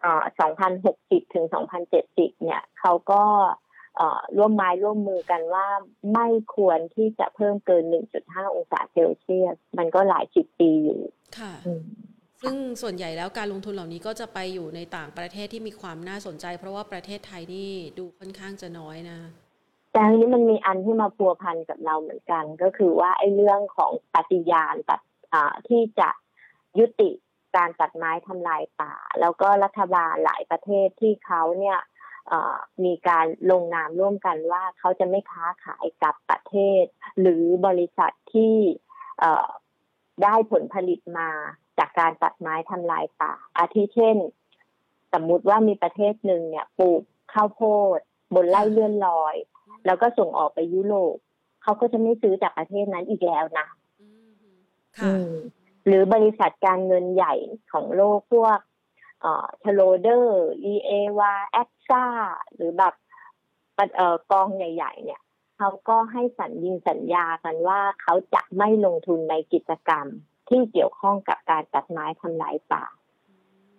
[0.04, 1.46] 2060 ถึง
[1.94, 3.22] 2070 เนี่ยเขาก็
[4.36, 5.66] ร่วมไม้ร่วมมือกันว่า
[6.14, 7.84] ไม่ควรที่จะเพิ่มเกิน
[8.20, 11.00] 1.5 องศาเซลเซียส มันก็หลายสิบปีอยู่
[11.38, 11.52] ค่ะ
[12.42, 19.18] ซึ่งส่วนใหญ่แล้วการลงทุนเหล่านี้ก็จะไปอยู่ในต่างประเทศที่มีความน่าสนใจ เพราะว่าประเทศไทยนี่ดูค่อนข้างจะน้อยนะ
[19.92, 25.00] แต่ทีนี้มันมีอันที่มาพัวพันกับเราเหมือนกัน ก็คือว่าไอ้เรื่องของปฏิญาณตัด
[25.68, 26.08] ที่จะ
[26.78, 27.10] ยุติ
[27.56, 31.78] การตัดไม้ทำลายป่า แล้วก็รัฐบาลหลายประเทศที่เขาเนี่ย
[32.84, 36.84] มีการลงนามร่วมกันว่าเขาจะไม่ค้าขายกับประเทศ
[37.20, 38.56] หรือบริษัทที่
[40.22, 41.30] ได้ผลผลิตมา
[41.78, 44.16] จากการตัดไม้ทำลายป่า อาทิเช่น
[45.12, 47.02] สมมุติว่ามีประเทศหนึ่งเนี่ยปลูก
[47.32, 47.62] ข้าวโพ
[47.96, 47.98] ด
[48.34, 49.36] บนไร่เลื่อนลอย
[49.86, 51.16] แล้วก็ส่งออกไปยุโรป
[51.62, 53.66] เขาก็จะไม่ซื้อจากประเทศนั้นอีกแล้วนะ
[54.00, 54.50] อืมอื
[54.98, 55.32] ค่ะม
[55.86, 57.34] หรือบริษัทการเงินใหญ่
[57.72, 58.58] ของโลกพวก
[59.20, 62.04] เอ่อ Schroders EAW AXA
[62.54, 62.94] หรือแบบ
[63.96, 65.20] เอ่อกองใหญ่ ๆ เนี่ย
[65.56, 70.06] เขาก็ให้สัญญิงสัญญากันว่าเขาจะไม่ลงทุนในกิจกรรม
[70.48, 72.84] ที่เกี่ยวข้องกับการตัดไม้ทำลายป่า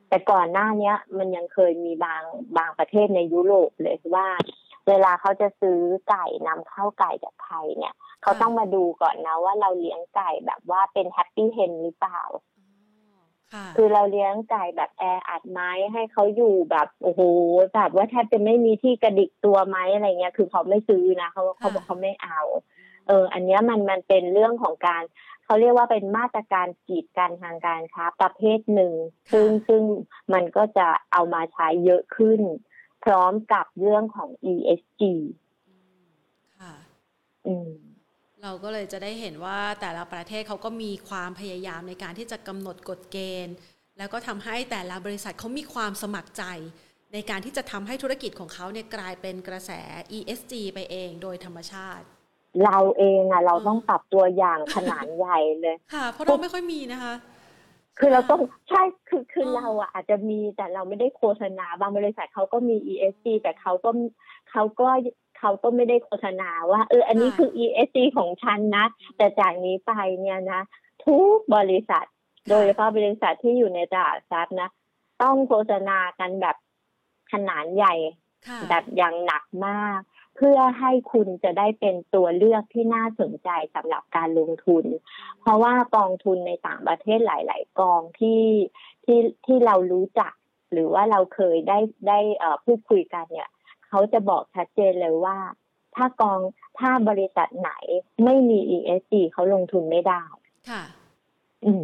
[0.10, 2.24] แต่ก่อนหน้านี้มันยังเคยมีบาง
[2.58, 4.28] บางประเทศในยุโรปเลยว่า
[4.88, 5.80] เวลาเขาจะซื้อ
[6.10, 12.22] ไก่นำเข้าไก่จากไทยเนี่ย เขาต้องมาดูก่อนนะว่าเราเลี้ยงไก่แบบว่าเป็นแฮปปี้เฮนหรือเปล่า
[13.54, 15.62] ค่ะคือเราเลี้ยงไก่แบบแออัดไหม
[15.94, 17.22] ให้เขาอยู่แบบโอ้โห
[17.76, 22.42] แบบว่าแทบจะไม่มีที่กระดิกตัวไหมอะไรเงี้ย คือเขาไม่ซื้อนะเขาเขาบอกเขาไม่เอา
[23.08, 25.04] เออ อันเนี้ยมันมันเป็นเรื่องของการ
[25.46, 28.94] เขาเรียกว่าเป็นมาตรการกีดกันทางการค้าประเภทหนึ่ง
[29.32, 29.84] ซึ่งซึ่ง
[30.34, 32.42] มันก็จะเอามาใช้เยอะขึ้น
[33.08, 35.02] พร้อมกับเรื่องของ ESG
[36.60, 36.74] ค่ะ
[37.48, 37.70] อืม
[38.44, 43.56] เราก็เลยจะได้เห็นว่าแต่ละประเทศเขาก็มีความพยายามในการที่จะกำหนดกฎเกณฑ์
[43.98, 46.44] แล้วก็ทำให้แต่ละบริษัทเขามีความสมัครใจ
[47.14, 49.72] ในการที่จะทำให้ธุรกิจของเขาเนี่ยกลายเป็นกระแส
[50.18, 52.06] ESG ไปเองโดยธรรมชาติ
[52.64, 57.14] เราเองอะเราต้องปรับตัวอย่างขนาดใหญ่เลย ค่ะ เพราะเราไม่ค่อยมีนะคะ
[58.00, 63.90] คือเราต้องใช่คือคืออ๋อเราอะอาจจะมีแต่เราไม่ได้โฆษณาบางบริษัทเขาก็มี ESG แต่เขาก็
[64.52, 64.88] เขาก็
[65.40, 68.86] เขาก็ไม่ได้โฆษณาว่าเอออันนี้คือ ESG ของฉันนะ
[69.18, 70.62] แต่จากนี้ไปเนี่ยนะ
[71.06, 72.06] ทุกบริษัท
[72.50, 74.70] โดยเฉพาะบริษัทที่อยู่ในตลาดทรัพย์นะ
[75.22, 76.56] ต้องโฆษณากันแบบ
[77.32, 77.96] ขนาดใหญ่
[78.48, 80.00] ค่ะแบบอย่างหนักมาก
[80.38, 84.86] เพื่อให้คุณจะได้เป็นตัวเลือกที่น่าสนใจสำหรับการลงทุน
[85.42, 88.44] เพราะว่ากองทุนในต่างประเทศหลาย ๆ กองที่
[89.06, 90.34] ที่ที่เรารู้จัก
[90.72, 93.50] หรือว่าเราเคยได้ได้เอ่อพูดคุยกันเนี่ย
[93.88, 95.38] เขาจะบอกชัดเจนเลยว่า
[95.96, 96.40] ถ้ากอง
[96.80, 97.72] ถ้าบริษัทไหน
[98.24, 100.24] ไม่มี ESG เขาลงทุนไม่ได้
[100.70, 100.84] ค่ะ
[101.66, 101.84] อืม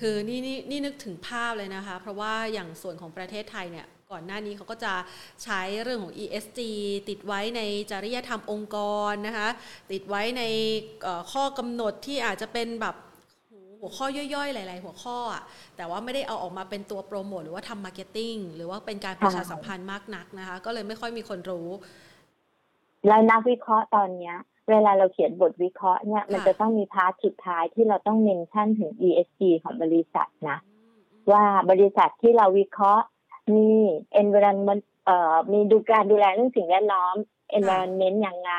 [0.00, 4.92] คือนี่นี่นี่นึกถึงภาพเลยนะคะ เพราะว่าอย่างส่วนของประเทศไทยเนี่ย ก่อนหน้านี้เขาก็จะ
[5.44, 6.60] ใช้เรื่องของ ESG
[7.08, 7.60] ติดไว้ใน
[7.90, 8.76] จริยธรรมองค์ก
[9.10, 9.48] รนะคะ
[9.92, 10.42] ติดไว้ใน
[11.02, 12.96] เอ่อข้อกำหนดที่อาจจะเป็นแบบ
[13.80, 15.42] หัวข้อย่อยๆ หลาย ๆ หัวข้ออะ
[15.76, 21.68] แต่ว่าไม่ได้เอาออกมาเป็นตัวโปรโมทหรือว่าทำ marketing หรือว่าเป็นการประชาสัมพันธ์มากนักนะคะ ก็เลยไม่ค่อยมีคนรู้
[23.06, 24.36] แล้วนักวิเคราะห์ตอนเนี้ย
[24.70, 30.58] เวลาเราเขียนบทวิเคราะห์เนี่ยมันจะต้องมี part สุดท้ายที่เราต้อง mention ถึง ESG ของบริษัทนะ
[31.32, 33.04] ว่าบริษัทที่เราวิเคราะห์
[33.50, 33.68] มี
[34.22, 37.16] environment เอ่อมีดูการดูแลเรื่องสิ่งแวดล้อม
[37.58, 38.54] environment ยังไง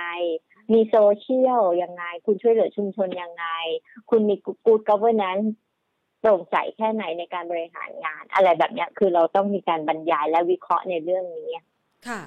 [0.73, 3.45] มีโซเชียลยังไง คุณช่วยเหลือชุมชนยังไง
[4.09, 5.47] คุณมี good governance
[6.19, 11.51] โปร่งใสแค่ไหนในการบริหารงาน อะไรแบบนี้คือเราต้องมีการบรรยายและวิเคราะห์ในเรื่องนี้
[12.07, 12.21] ค่ะ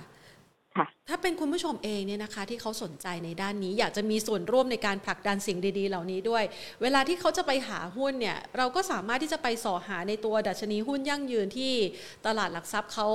[1.09, 6.45] ถ้าเป็นคุณผู้ชมเองเนี่ยนะคะ ที่เขาสนใจในด้านนี้ อยากจะมีส่วนร่วมในการผลักดันสิ่งดี ๆ เหล่านี้ด้วย
[6.83, 11.72] เวลาที่เขาจะไปหาหุ้นเนี่ยเราก็สามารถที่จะไปสอหาในตัวดัชนีหุ้นยั่งยืนที่
[12.27, 13.07] ตลาดหลักทรัพย์เขา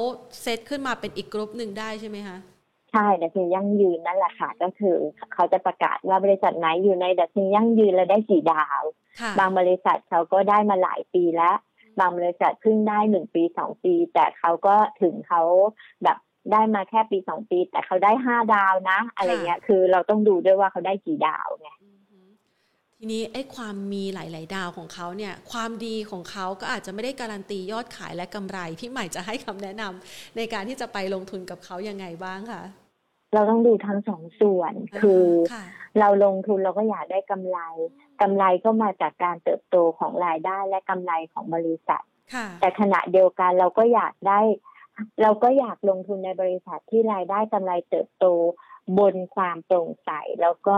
[0.41, 2.37] เซตขึ้นมาเป็นอีกกลุ่มหนึ่งได้ใช่ไหมคะ
[2.91, 4.97] ใช่ดัชนียั่งยืนนั่นแหละค่ะ ก็คือ
[5.33, 8.81] เขาจะประกาศว่าบริษัทไหนอยู่ในดัชนียั่งยืนและได้กี่ดาว
[9.21, 11.57] ค่ะบางบริษัทเขาก็ได้มาหลายปีแล้ว
[11.99, 15.41] บางบริษัทเพิ่งได้หนึ่งปีสองปี แต่เขาก็ถึงเขา
[16.03, 16.17] แบบ
[16.51, 22.19] ได้มาแค่ปีสองปี แต่เขาได้ห้าดาวนะ อะไรเงี้ยคือเราต้องดูด้วยว่าเขาได้กี่ดาวไงอือฮึ
[22.97, 32.63] ทีนี้ไอ้ความมีหลาย ๆ ดาวของเขาเนี่ย ความดีของเขาก็อาจจะไม่ได้การันตียอดขายและกำไร พี่ใหม่จะให้คำแนะนำในการที่จะไปลงทุนกับเขายังไงบ้างคะ
[33.33, 35.63] เราต้องดูทั้งสองส่วนคือค่ะ
[35.99, 37.59] เราลงทุนเราก็อยากได้กำไร
[38.21, 44.39] กำไรก็มาจากการเติบโตของรายได้และกำไรของบริษัทค่ะแต่ขณะเดียวกันเราก็อยากได้
[45.21, 48.25] เราก็อยากลงทุนในบริษัทที่รายได้กำไรเติบโต
[48.99, 50.09] บนความโปร่งใส
[50.41, 50.77] แล้วก็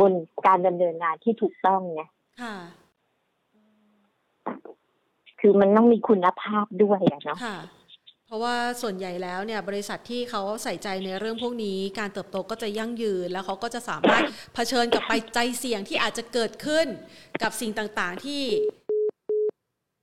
[0.00, 0.12] บน
[0.46, 2.02] การดำเนินงานที่ถูกต้องไง
[2.42, 2.56] ค่ะ
[5.40, 7.58] คือมันต้องมีคุณภาพด้วยอะเนาะค่ะ
[8.26, 14.22] เพราะว่าส่วนใหญ่แล้วเนี่ย บริษัทที่เขาใส่ใจในเรื่องพวกนี้ การเติบโตก็จะยั่งยืน แล้วเขาก็จะสามารถ
[14.54, 16.86] เผชิญกับไปใจเสี่ยงที่อาจจะเกิดขึ้น
[17.42, 18.42] กับสิ่งต่างๆที่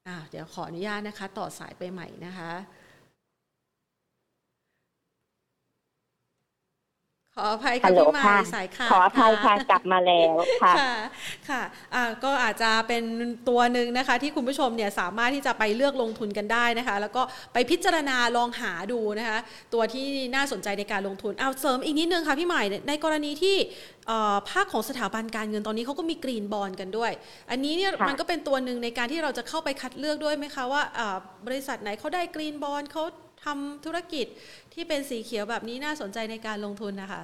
[0.07, 2.51] อ่าเดี๋ยวขออนุญาตนะคะ ต่อสายไปใหม่นะคะ
[7.37, 10.93] ขออภัยฮัค่ะลโหลพี่ใหม่ค่ะสายค่ะขออภัยค่ะกลับมาแล้วค่ะค่ะ
[11.49, 11.61] ค่ะ
[11.95, 13.03] อ่าก็อาจจะเป็น
[13.49, 17.21] ตัวหนึ่งนะคะ ที่คุณผู้ชมเนี่ยสามารถที่จะไปเลือกลงทุนกันได้นะคะ แล้วก็
[17.53, 19.39] ไปพิจารณาลองหาดูนะคะ
[19.73, 23.55] ตัวที่น่าสนใจในการลงทุนเอาเสริมอีกนิดนึงค่ะพี่ใหม่ในกรณีที่
[24.07, 27.11] เอ่อภาคของสถาบันการเงินตอนนี้เขาก็มีกรีนบอลกันด้วย
[27.51, 31.17] อันนี้เนี่ยค่ะมันก็เป็นตัวหนึ่งในการที่เราจะเข้าไปคัดเลือกด้วยไหมคะว่าอ่า
[31.47, 33.03] บริษัทไหนเขาได้กรีนบอลเขา
[33.45, 34.25] ทำธุรกิจ
[34.79, 37.23] ที่เป็นสีเขียวแบบนี้น่าสนใจในการลงทุนนะคะ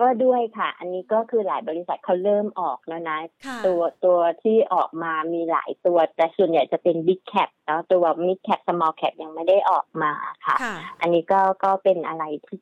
[0.00, 3.18] ก็ด้วยค่ะ อันนี้ก็คือหลายบริษัทเขาเริ่มออกแล้วนะ
[3.66, 10.12] ตัวตัวที่ออกมามีหลายตัว แต่ส่วนใหญ่จะเป็น Big Cap แล้วตัว Mid Cap Small Cap ยังไม่ได้ออกมา
[10.46, 10.56] ค่ะ
[11.00, 12.60] อันนี้ก็ก็เป็นอะไรที่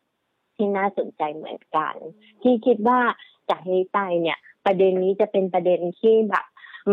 [0.57, 1.95] ที่น่าสนใจเหมือนกัน
[2.43, 3.01] ที่คิดว่า
[3.51, 6.47] จากนี้ไปเนี่ย ประเด็นนี้จะเป็นประเด็นที่แบบ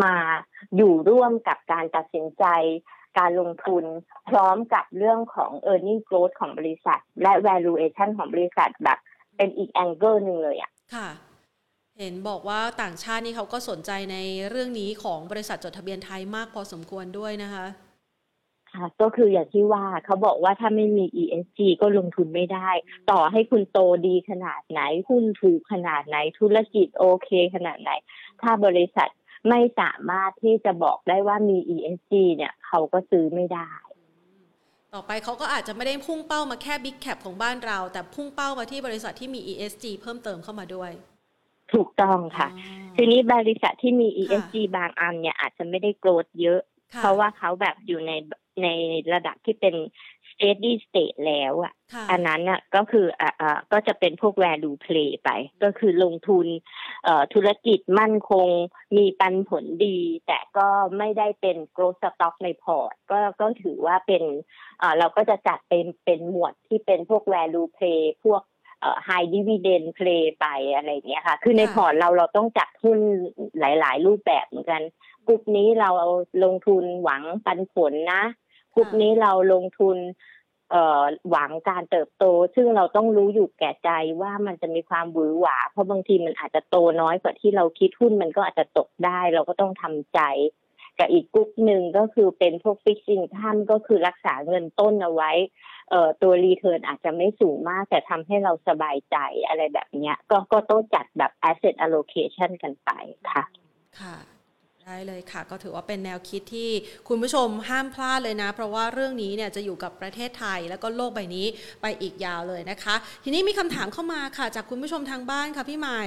[0.04, 0.16] มา
[0.76, 2.46] อยู่ร่วมกับการตัดสินใจ
[3.20, 3.84] การลงทุน
[4.30, 9.00] พร้อมกับเรื่องของ e a r n i n g growth ของบริษัท และ valuation ของบริษัทแบบ
[9.38, 11.10] เป็นอีกแองเกิลหนึ่งเลยอะค่ะ
[12.00, 14.18] เห็นบอกว่าต่างชาตินี่เขาก็สนใจใน
[14.50, 17.66] เรื่องนี้ของบริษัทจดทะเบียนไทยมากพอสมควรด้วยนะคะ
[18.74, 22.70] ค่ะก็คืออย่างที่ว่าเขาบอกว่าถ้าไม่มี ESG ก็ลงทุนไม่ได้
[23.12, 27.92] ต่อให้คุณโตดีขนาดไหน หุ้นถูกขนาดไหนธุรกิจโอเคขนาดไหน
[28.42, 29.10] ถ้าบริษัท
[29.50, 33.70] ไม่สามารถที่จะบอกได้ว่ามี ESG เนี่ยเขาก็ซื้อไม่ได้
[34.94, 40.92] ต่อไปเขาก็อาจจะไม่ได้พุ่งเป้ามาแค่ Big Cap ของบ้านเรา แต่พุ่งเป้ามาที่บริษัทที่มี ESG เพิ่มเติมเข้ามาด้วย
[41.74, 42.48] ถูกต้องค่ะ
[42.98, 46.62] ทีนี้บริษัทที่มี ESG บางอันเนี่ยอาจจะไม่ได้โกรธเยอะ
[47.00, 48.12] เพราะว่าเขาแบบอยู่ใน
[48.64, 48.68] ใน
[49.14, 49.76] ระดับที่เป็น
[50.34, 51.74] steady state แล้วอะ
[52.12, 55.30] อันนั้นอะก็คืออ่าก็จะเป็นพวก value play ไป
[55.64, 56.48] ก็คือลงทุน
[57.04, 58.48] เอ่อธุรกิจมั่นคง
[58.98, 60.68] มีปันผลดี แต่ก็
[60.98, 64.24] ไม่ได้เป็น growth stock ในพอร์ตก็ก็ถือว่าเป็น
[64.80, 68.42] เอ่อเราก็จะจัดเป็นเป็นหมวดที่เป็นพวก value play พวก
[68.82, 73.00] เอ่อ high dividend play ไปอะไรเงี้ยค่ะ คือในพอร์ตเราเราต้องจัดหุ้น
[73.60, 74.82] หลาย ๆ รูปแบบเหมือนกัน
[75.28, 76.10] กลุ่มนี้เราเอา
[76.44, 78.24] ลงทุนหวังปันผลนะ
[78.76, 79.98] กลุ่มนี้เราลงทุน
[81.30, 83.90] หวังการเติบโต ซึ่งเราต้องรู้อยู่แก่ใจ
[84.22, 90.22] ว่ามันจะมีความหวือหวา เพราะบางทีมันอาจจะโตน้อยกว่าที่เราคิดหุ้นมันก็อาจจะตกได้ เราก็ต้องทำใจ
[91.00, 95.32] กับอีกกลุ่มหนึ่งก็คือเป็นพวก fixed income ก็คือรักษาเงินต้นเอาไว้
[95.90, 99.18] เอ่อตัว return อาจจะไม่สูงมาก แต่ทำให้เราสบายใจ
[99.48, 102.90] อะไรแบบเนี้ย ก็ก็ต้องจัดแบบ asset allocation กันไป
[103.32, 103.44] ค่ะ
[104.00, 104.16] ค่ะ
[104.90, 106.70] ได้เลยค่ะ ก็ถือว่าเป็นแนวคิดที่
[107.08, 111.46] คุณผู้ชมห้ามพลาดเลยนะ เพราะว่าเรื่องนี้เนี่ยจะอยู่กับประเทศไทยแล้วก็โลกใบนี้
[111.82, 116.04] ไปอีกยาวเลยนะคะ ทีนี้มีคำถามเข้ามาค่ะ จากคุณผู้ชมทางบ้านค่ะพี่ใหม่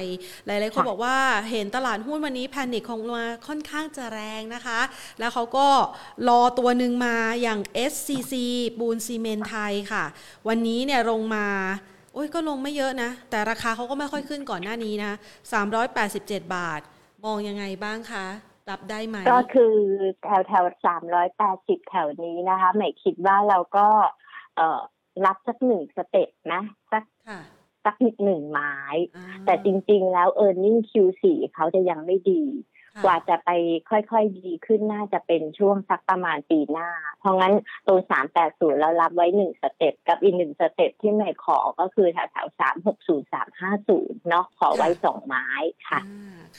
[0.46, 1.16] หลายๆคนบอกว่า
[1.50, 4.80] เห็นตลาดหุ้นวันนี้แพนิคของมาค่อนข้างจะแรงนะคะ
[5.18, 5.68] แล้วเขาก็
[6.28, 7.60] รอตัวหนึ่งมาอย่าง
[7.92, 8.34] SCC
[8.78, 10.04] ปูนซีเมนไทยค่ะ
[10.48, 11.46] วันนี้เนี่ยลงมา
[12.14, 15.12] โอ้ยก็ลงไม่เยอะนะ แต่ราคาเขาก็ไม่ค่อยขึ้นก่อนหน้านี้นะ
[15.82, 16.80] 387 บาท
[17.24, 18.26] มองยังไงบ้างคะ
[18.70, 19.74] รับได้ไหมก็คือ
[20.24, 23.86] แถวแถวสามร้อยแปดสิบแถวนี้นะคะหมายคิดว่าเราก็
[24.56, 24.80] เอ่อ
[25.26, 26.62] รับสักหนึ่งสเต็ปนะ
[26.92, 27.04] สัก
[27.84, 27.94] สัก
[28.24, 28.76] หนึ่งไม้
[29.44, 32.42] แต่จริง ๆ แล้ว e a r n i n g Q4 เขาจะยังไม่ดี
[33.04, 33.50] กว่าจะไป
[33.90, 36.88] ค่อยๆดีขึ้นน่าจะเป็นช่วงสักประมาณปีหน้า
[37.20, 37.54] เพราะงั้น
[37.86, 45.46] ตรงสามแปดศูนย์เรารับไว้หนึ่ง step กับอีกหนึ่ง step ที่ไม่ขอก็คือแถวๆสามหกศูนย์สามห้าศูนย์เนาะขอไว้สองไม้
[45.88, 46.00] ค่ะ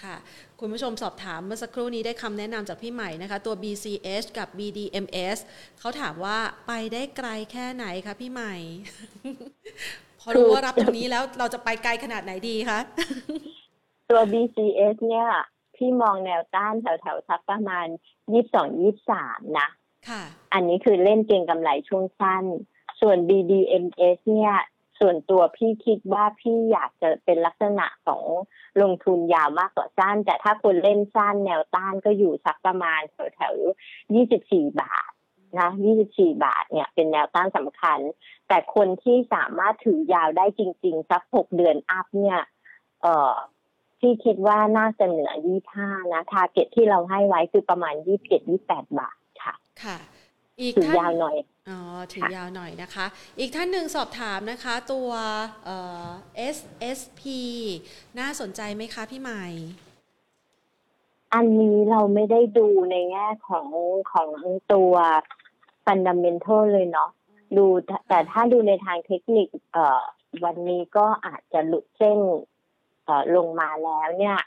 [0.01, 0.15] ค่ะ
[0.59, 5.37] คุณผู้ชมสอบถามเมื่อสักครู่นี้ได้คำแนะนำจากพี่ใหม่นะคะ ตัว BCH กับ BDMS
[5.79, 8.55] เขาถามว่าไปได้ไกลแค่ไหนคะพี่ใหม่
[10.19, 12.79] พอรู้ว่ารับตรงนี้แล้วเราจะไปไกลขนาดไหนดีคะ
[14.11, 15.27] ตัว BCS เนี่ย
[15.77, 17.87] พี่มองแนวต้านแถวๆสักประมาณ
[18.31, 19.69] ยี่สิบสองยี่สามนะ
[20.09, 20.21] ค่ะ
[20.53, 22.45] อันนี้คือเล่นเก่งกำไรช่วงสั้น
[23.01, 24.55] ส่วน BDMs เนี่ย
[24.99, 28.23] ส่วนตัวพี่คิดว่าพี่อยากจะเป็นลักษณะของ
[28.81, 33.01] ลงทุนยาวมากกว่าสั้น แต่ถ้าคนเล่นสั้นแนวต้านก็อยู่สักประมาณ
[33.35, 35.11] แถวๆยี่สิบสี่บาท
[35.59, 37.99] นะยี่สิบสี่บาทเนี่ยเป็นแนวต้านสำคัญ
[38.47, 42.39] แต่คนที่สามารถถือยาวได้จริง ๆ สักหกเดือนอัพเนี่ย
[43.01, 43.35] เอ่อ
[43.99, 49.97] ที่คิดว่าน่าจะเหนือยี่ห้านะ target ที่เราให้ไว้คือประมาณยี่สิบเจ็ดยี่แปดบาทค่ะ ค่ะ
[50.59, 51.37] อีกถือยาวหน่อย
[51.69, 51.79] อ๋อ
[52.13, 53.05] ถือยาวหน่อยนะคะ
[53.39, 55.09] อีกท่านหนึ่งสอบถามนะคะตัว
[55.65, 56.07] เอ่อ
[56.55, 57.21] SSP
[58.19, 59.43] น่าสนใจไหมคะพี่ใหม่
[61.33, 63.67] อันนี้เราไม่ได้ดูในแง่ของ
[64.11, 64.29] ของ
[64.73, 64.93] ตัว
[65.85, 67.09] fundamental เลยเนาะ
[67.57, 67.65] ดู
[68.09, 70.01] แต่ถ้าดูในทางเทคนิคเอ่อ
[70.43, 72.19] วันนี้ก็อาจจะหลุดเส้น
[73.35, 74.37] ลงมาแล้วเนี่ย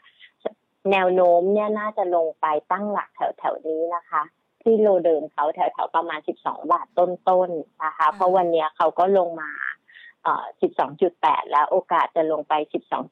[0.90, 4.22] แนวโน้มเนี่ยน่าจะลงไปตั้งหลักแถวแถวนี้นะคะ
[4.62, 9.50] ที่โลเดิมเขาแถวแถวประมาณ 12 บาทต้นๆนะคะ เพราะวันนี้เขาก็ลงมา
[10.22, 10.44] เอ่อ
[10.98, 12.54] 12.8 แล้วโอกาสจะลงไป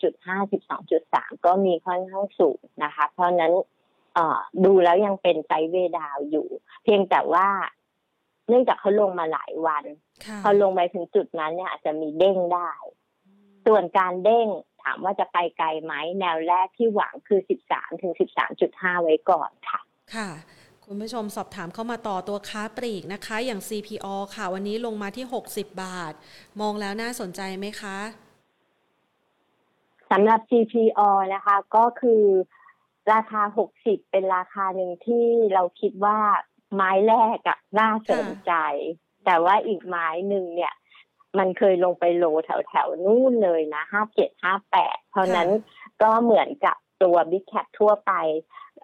[0.03, 0.53] 12.5
[0.89, 3.53] 12.3 ก็มีค่อนข้างสูงนะคะ เพราะนั้น
[4.15, 6.49] เอ่อดูแล้วยังเป็นไซเวดาวอยู่
[6.83, 7.49] เพียงแต่ว่า
[8.49, 9.85] เนื่องจากเขาลงมาหลายวัน
[10.43, 12.71] พอลงไปถึงจุดนั้นเนี่ยอาจจะมีเด้งได้
[13.67, 18.13] ส่วนการเด้งามว่าจะไปไกลไหมแนวแรกที่หวังคือ 13 ถึง
[18.59, 19.81] 13.5 ไว้ก่อนค่ะ
[20.15, 20.29] ค่ะ
[20.85, 26.13] คุณผู้ชมสอบถามเข้ามาต่อตัวค้าปลีกนะคะ อย่าง CPO ค่ะ วันนี้ลงมาที่ 60 บาท
[26.61, 27.99] มองแล้วน่าสนใจไหมคะ
[30.11, 32.25] สำหรับ CPO นะคะ ก็คือ
[33.13, 33.43] ราคา
[33.77, 36.19] 60 เป็นราคาหนึ่งที่เราคิดว่า
[36.75, 38.53] ไม้แรกอะน่าสนใจ
[39.25, 40.75] แต่ว่าอีกไม้หนึ่งเนี่ย
[41.39, 44.31] มันเคยลงไปโลแถวแถวนู่นเลยนะ57
[44.69, 45.49] 58เพราะนั้น
[46.03, 48.13] ก็เหมือนกับตัว Big Cap ทั่วไป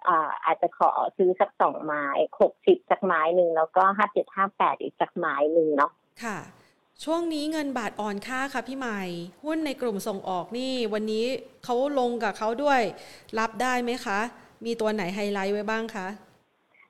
[0.07, 2.05] อาอาจจะขอซื้อสักสองไม้
[2.41, 5.91] หกสิบสักไม้หนึ่งแล้วก็ห้าเจ็ดห้าแปดอีกสักไม้หนึ่งเนาะ
[6.23, 6.37] ค่ะ
[7.03, 9.01] ช่วงนี้เงินบาทอ่อนค่าค่ะพี่ใหม่
[9.43, 11.25] หุ้นในกลุ่มส่งออกนี่ วันนี้
[11.63, 12.81] เขาลงกับเขาด้วย
[13.39, 14.19] รับได้ไหมคะ
[14.65, 16.07] มีตัวไหนไฮไลท์ไว้บ้างคะ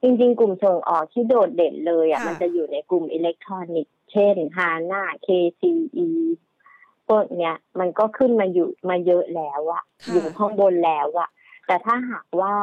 [0.02, 6.10] จริงๆ กลุ่มส่งออกที่โดดเด่นเลยอะมันจะอยู่ในกลุ่มอิเล็กทรอนิกส์ เช่นฮาน่า KCE
[7.08, 11.30] พวกเนี้ย มันก็ขึ้นมาอยู่มาเยอะแล้วอะอยู่ข้างบนแล้วอะ
[11.68, 12.56] แต่ถ้าหากว่า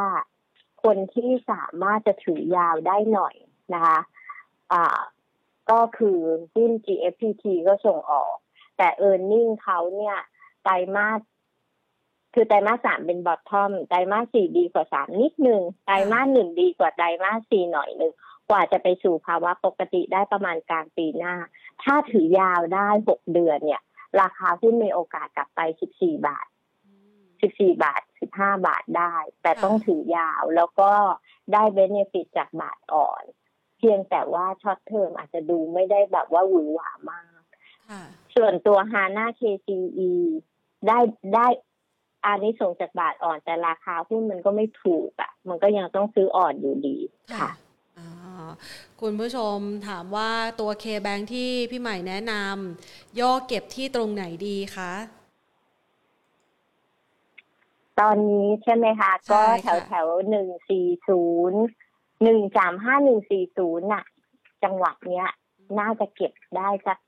[0.82, 3.34] คนที่สามารถจะถือยาวได้หน่อย
[3.74, 3.98] นะคะ
[4.72, 5.00] อ่า
[5.70, 6.18] ก็คือ
[6.54, 8.34] หุ้น GFPT ก็ส่งออก
[8.76, 10.16] แต่ e a r n i n g เขาเนี่ย
[10.62, 11.20] ไตรมาส
[12.34, 18.12] คือไตรมาสสามเป็นบอททอมไตรมาสสี่ดีกว่าสามนิดนึงไตรมาสหนึ่งดีกว่าไตรมาสสี่หน่อยหนึ่ง
[18.50, 21.34] กว่าจะไปสู่ภาวะปกติได้ประมาณกลางปีหน้า
[21.82, 23.82] ถ้าถือยาวได้หกเดือนเนี่ย
[24.20, 26.46] ราคาหุ้นมีโอกาสกลับไปสิบสี่บาท
[27.42, 30.90] สิบสี่บาทสิบห้าบาทได้ แต่ต้องถือยาวแล้วก็
[31.52, 33.24] ได้ benefit จากบาทอ่อน
[33.78, 37.42] เพียงแต่ว่า short term อาจจะดูไม่ได้แบบว่าหวือหวามาก
[38.34, 40.12] ส่วนตัว HANA KCE
[40.86, 40.98] ได้
[41.34, 41.46] ได้
[42.26, 46.96] อานิสงส์จากบาทอ่อนแต่ราคาหุ้นมันก็ไม่ถูกอะ่ะ มันก็ยังต้องซื้ออ่อนอยู่ดี
[47.40, 47.50] ค่ะ
[49.00, 49.56] คุณผู้ชม
[49.88, 50.30] ถามว่า
[50.60, 54.92] ตัว KBANK ที่พี่ใหม่แนะนำย่อเก็บที่ตรงไหนดีคะ
[58.00, 61.60] ตอนนี้ใช่ไหมคะ ก็แถวแถวหนึ่งสี่ศูนย์
[62.22, 64.04] หนึ่งสามห้าหนึ่งสี่ศูนย์น่ะ
[64.64, 65.28] จังหวัดเนี้ย
[65.78, 66.98] น่าจะเก็บได้สัก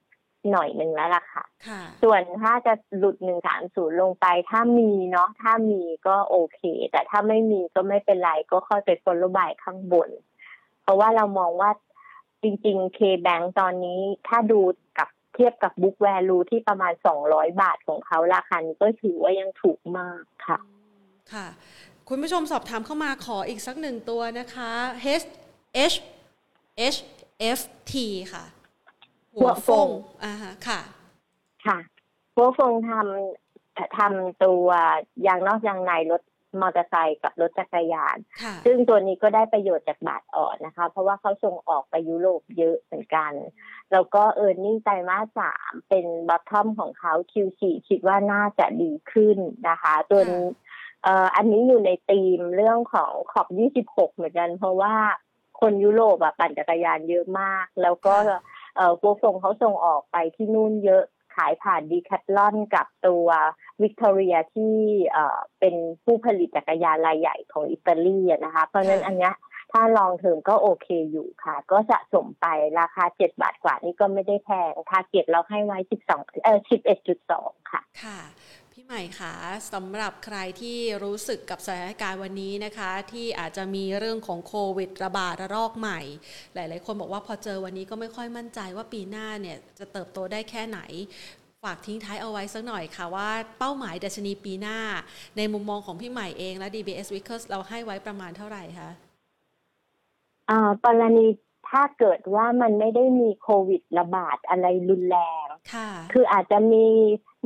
[0.51, 1.45] หน่อยหนึ่งแล้วล่ะค่ะ
[2.03, 10.09] ส่วนถ้าจะหลุดหนึ่งสามศูนย์ลงไป ถ้ามีเนาะ ถ้ามีก็โอเค แต่ถ้าไม่มีก็ไม่เป็นไร ก็ค่อยไปคนละบายข้างบน
[10.85, 11.71] เพราะว่าเรามองว่า
[12.43, 14.61] จริงๆ K-Bank ตอนนี้ถ้าดู
[14.99, 20.59] กับเทียบกับ Book Value ที่ประมาณสองร้อยบาทของเขาราคานี้ก็ถือว่ายังถูกมากค่ะ
[21.33, 21.47] ค่ะ
[22.09, 24.71] คุณผู้ชมสอบถามเข้ามาขออีกสักหนึ่งตัวนะคะ
[25.23, 25.27] H
[25.93, 25.97] H
[26.95, 26.99] H
[27.59, 27.61] F
[27.91, 27.93] T
[28.33, 28.45] ค่ะ
[29.35, 29.89] หัวฟง
[30.25, 30.33] อ่า
[30.69, 30.81] ค่ะ
[31.67, 31.79] ค่ะ
[32.35, 34.69] หัวฟงทำทำตัว
[35.27, 36.23] ยางนอกยางในรถ
[36.61, 38.17] มอเตอร์ไซค์กับรถจักรยาน
[38.65, 43.33] ซึ่งตัวนี้ก็ได้ประโยชน์จากบาทอ่อนนะคะ เพราะว่าเขาส่งออกไปยุโรปเยอะเหมือนกัน
[43.93, 49.39] แล้วก็เออร์เน็งไตรมาสสามเป็นบัตทอมของเขา Q4 คิดว่าน่าจะดีขึ้น
[49.69, 50.47] นะคะ ตัวนี้
[51.03, 53.49] เอ่ออันนี้อยู่ในธีมเรื่องของ COP
[53.95, 54.95] 26 เหมือนกัน เพราะว่า
[55.61, 58.15] คนยุโรปอะปั่นจักรยานเยอะมาก แล้วก็
[58.77, 61.05] เอ่อพวกส่งเขาส่งออกไปที่นู่นเยอะ
[61.37, 63.27] ขายผ่าน Decathlon กับตัว
[63.83, 64.75] Vittoria ที่
[65.13, 65.75] เอ่อเป็น
[66.05, 69.31] ผู้ผลิตจักรยานรายใหญ่ของอิตาลีนะคะ เพราะฉะนั้นอันนี้
[69.73, 72.47] ถ้า long term ก็โอเคอยู่ค่ะ ก็สะสมไป
[72.81, 78.19] ราคาเจ็ดบาทกว่านี่ก็ไม่ได้แพง target เราให้ไว้สิบสองเออสิบเอ็ดจุดสองค่ะ ค่ะ
[78.85, 79.37] พี่ใหม่คะ
[79.73, 86.01] สำหรับใครที่รู้สึกกับสถานการณ์วันนี้นะคะ ที่อาจจะมีเรื่องของโควิดระบาดระลอกใหม่
[86.55, 90.81] หลาย ๆ คนบอกว่าพอเจอวันนี้ก็ไม่ค่อยมั่นใจว่าปีหน้าเนี่ยจะเติบโตได้แค่ไหน
[91.65, 94.79] ฝากทิ้งท้ายเอาไว้สักหน่อยค่ะว่าเป้าหมายดัชนีปีหน้า
[95.37, 98.91] ในมุมมองของพี่ใหม่เองและ DBS Vickers เราให้ไว้ประมาณเท่าไหร่คะ
[100.51, 101.27] อ่ากรณี
[101.71, 105.47] ถ้าเกิดว่ามันไม่ได้มีโควิดระบาดอะไรรุนแรง
[106.13, 106.87] คืออาจจะมี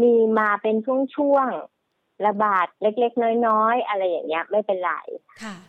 [0.03, 4.93] มีมาเป็นช่วงๆระบาดเล็กๆ น้อยๆ อะไรอย่างเงี้ยไม่เป็นไร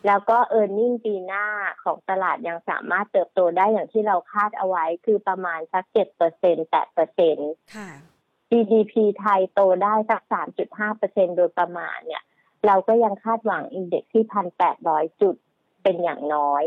[0.06, 1.46] แล้วก็เออร์เน็งปีหน้า
[1.84, 7.50] ของตลาดยังสามารถเติบโตได้อย่างที่เราคาดเอาไว้คือประมาณสักเจ็ดเปอร์เซ็นแปดเปอร์เซ็นต์
[8.50, 12.22] GDP ไทยโตได้สักสามจุดห้าเปอร์เซ็นโดยประมาณเนี่ย
[12.66, 15.36] เราก็ยังคาดหวังอินเด็กซ์ที่พันแปดร้อยจุด
[15.82, 16.64] เป็นอย่างน้อย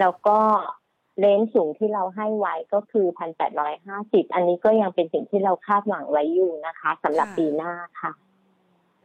[0.00, 0.38] แล้วก็
[1.18, 8.12] เลนสูงที่เราให้ไว้ก็คือพันแปดร้อยห้าสิบอันนี้ก็ยังเป็นสิ่งที่เราคาดหวังไว้อยู่นะคะสำหรับปีหน้าค่ะ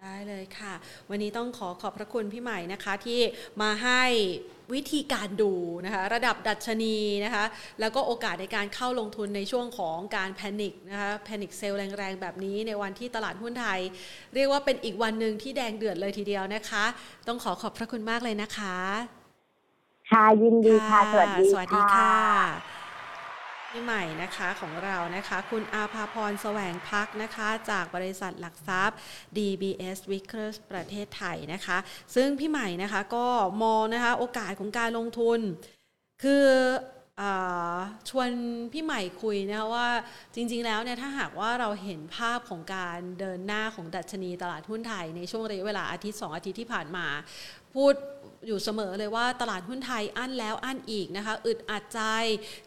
[0.01, 0.73] ได้เลยค่ะ
[1.09, 3.19] วันนี้ต้องขอขอบพระคุณพี่ใหม่นะคะที่
[3.61, 4.01] มาให้
[4.73, 5.51] วิธีการดู
[5.85, 7.45] นะคะระดับดัชนีนะคะ
[7.79, 13.79] แล้วก็โอกาสในการเข้าลงทุนในช่วงของการแพนิคนะคะแพนิคเซลแรงๆ แบบนี้ในวันที่ตลาดหุ้นไทย
[14.35, 16.85] เรียกว่าเป็นอีกวันหนึ่งที่แดงเดือดเลยทีเดียวนะคะ
[17.27, 19.18] ต้องขอขอบพระคุณมากเลยนะคะ
[20.11, 22.13] ค่ะยินดีค่ะ สวัสดีสวัสดีค่ะ
[23.69, 28.97] พี่ใหม่นะคะของเรานะคะ คุณอาภาพรแสวงพักนะคะ จากบริษัทหลักทรัพย์
[29.37, 31.77] DBS Vickers ประเทศไทยนะคะ
[32.15, 33.27] ซึ่งพี่ใหม่นะคะก็
[33.63, 35.39] มองนะคะโอกาสของการลงทุน
[36.23, 36.45] คือ
[38.09, 38.29] ชวน
[38.73, 39.89] พี่ใหม่คุยนะคะว่า
[40.35, 47.05] จริงๆแล้วเนี่ยถ้าหากว่าเราเห็นภาพของการเดินหน้าของดัชนีตลาดหุ้นไทย ในช่วงระยะเวลาอาทิตย์ 2 อาทิตย์ที่ผ่านมา
[47.73, 47.93] พูด
[48.47, 52.01] อยู่เสมอเลยว่าตลาดหุ้นไทยอั้นแล้วอั้นอีกนะคะ อึดอัดใจ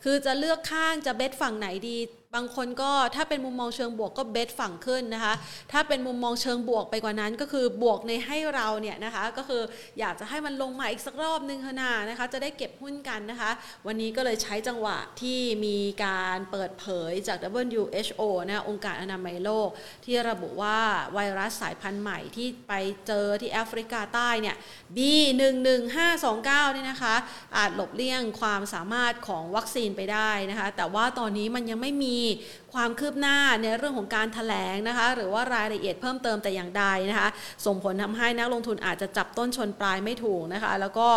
[0.05, 1.97] คือจะเลือกข้างจะเบสฝั่งไหนดี
[2.37, 5.35] บางคนก็ถ้าเป็นมุมมองเชิงบวกก็เบสฝั่งขึ้นนะคะ
[5.73, 9.63] ถ้าเป็นมุมมองเชิงบวกไปกว่านั้น ก็คือบวกในให้เราเนี่ยนะคะก็คือ
[9.99, 13.51] อยากจะให้มันลงมาอีกสักรอบนึงค่ะนานะคะ จะได้เก็บหุ้นกันนะคะ
[13.87, 19.69] วันนี้ก็เลยใช้จังหวะที่มีการเปิดเผยจาก WHO นะองค์การอนามัยโลก
[20.05, 20.79] ที่ระบุว่า
[21.15, 22.73] ไวรัสสายพันธุ์ใหม่ที่ไป
[23.07, 24.57] เจอที่แอฟริกาใต้เนี่ย
[24.97, 27.15] B11529 เนี่ยนะคะ
[27.57, 32.41] อาจหลบเลี่ยงความสามารถของวัคซีนไปได้นะคะ แต่ว่าตอนนี้มันยังไม่มี ali
[32.75, 37.29] ความคืบหน้าในเรื่องของการถแถลงนะคะ หรือว่ารายละเอียดเพิ่มเติมแต่อย่างใดนะคะ
[37.67, 41.09] ส่งผลทำให้นักลงทุนอาจจะจับต้นชนปลายไม่ถูกนะคะ แล้วก็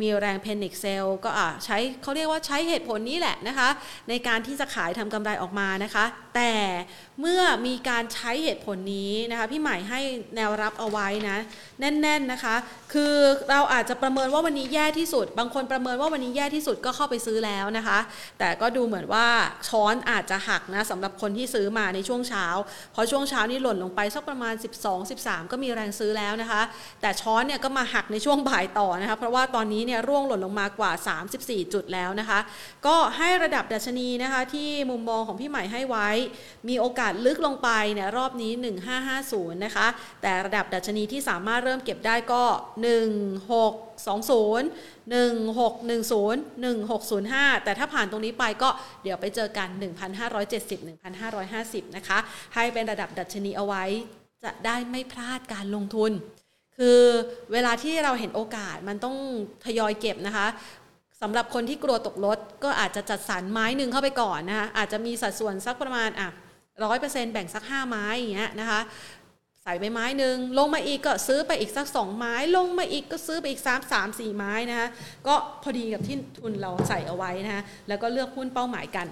[0.00, 3.68] มีแรงเพนิกเซลก็อาใช้เขาเรียกว่าใช้เหตุผลนี้แหละนะคะ
[4.08, 6.04] ในการที่จะขายทำกำไรออกมานะคะ
[6.36, 6.52] แต่
[7.20, 10.00] เมื่อมีการใช้เหตุผลนี้นะคะพี่ใหม่ให้
[10.36, 11.38] แนวรับเอาไว้นะ
[11.80, 12.54] แน่น ๆนะคะ
[12.92, 13.14] คือ
[13.50, 17.98] เราอาจจะประเมินว่าวันนี้แย่ที่สุด บางคนประเมินว่าวันนี้แย่ที่สุดก็เข้าไปซื้อแล้วนะคะ
[18.38, 19.26] แต่ก็ดูเหมือนว่า
[19.68, 22.46] ช้อนอาจจะหักนะสำหรับคนที่ซื้อมาในช่วงเช้า
[22.92, 24.54] เพราะช่วงเช้านี่หล่นลงไปสักประมาณ
[25.02, 26.62] 12-13 ก็มีแรงซื้อแล้วนะคะ
[27.00, 30.92] แต่ช้อนเนี่ยก็มาหักในช่วงบ่ายต่อนะคะ เพราะว่าตอนนี้เนี่ยร่วงหล่นลงมากว่า
[31.30, 32.38] 34 จุดแล้วนะคะ
[32.86, 36.08] ก็ให้ระดับดัชนีนะคะที่มุมมองของพี่ใหม่ให้ไว้
[36.68, 38.52] มีโอกาสลึกลงไปเนี่ยรอบนี้
[39.08, 39.86] 1550 นะคะ
[40.22, 42.42] แต่ระดับดัชนีที่สามารถเริ่มเก็บได้ก็
[43.94, 44.62] 1620
[45.12, 48.68] 1610 1605 แต่ถ้าผ่านตรงนี้ไปก็
[49.02, 49.68] เดี๋ยวไปเจอกัน
[50.28, 50.78] 1,570
[51.38, 52.18] 1,550 นะคะ
[52.54, 53.84] ให้เป็นระดับดัชนีเอาไว้
[54.44, 56.12] จะได้ไม่พลาดการลงทุน
[56.78, 57.00] คือ
[57.52, 59.16] เวลาที่เราเห็นโอกาสมันต้อง
[59.64, 60.46] ทยอยเก็บนะคะ
[61.22, 66.28] สำหรับคนที่กลัวตกรถก็อาจจะจัดสรรไม้หนึ่งเข้าไปก่อนนะคะอาจจะมีสัดส่วนสักประมาณอะ
[66.84, 68.80] ร้อยเปอร์เซ็นต์แบ่งสักห้าไม้อย่างเงี้ยนะคะ
[69.66, 74.88] ใส่ไปไม้หนึ่งลงมาอีกก็ซื้อไปอีกสักสองไม้ ลงมาอีกก็ซื้อไปอีกสามสามสี่ไม้นะคะ
[75.26, 79.06] ก็พอดีกับที่ทุนเราใส่เอาไว้นะคะแล้วก็เลือกหุ้นเป้าหมายกัน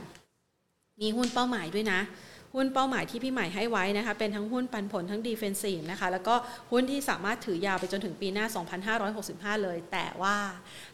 [1.00, 2.00] มีหุ้นเป้าหมายด้วยนะ
[2.54, 6.34] หุ้นเป้าหมายที่พี่ใหม่ให้ไว้นะคะ เป็นทั้งหุ้นปันผลทั้งดีเฟนซีฟนะคะ แล้วก็
[6.70, 8.46] หุ้นที่สามารถถือยาวไปจนถึงปีหน้า
[9.60, 10.36] 2565 เลย แต่ว่า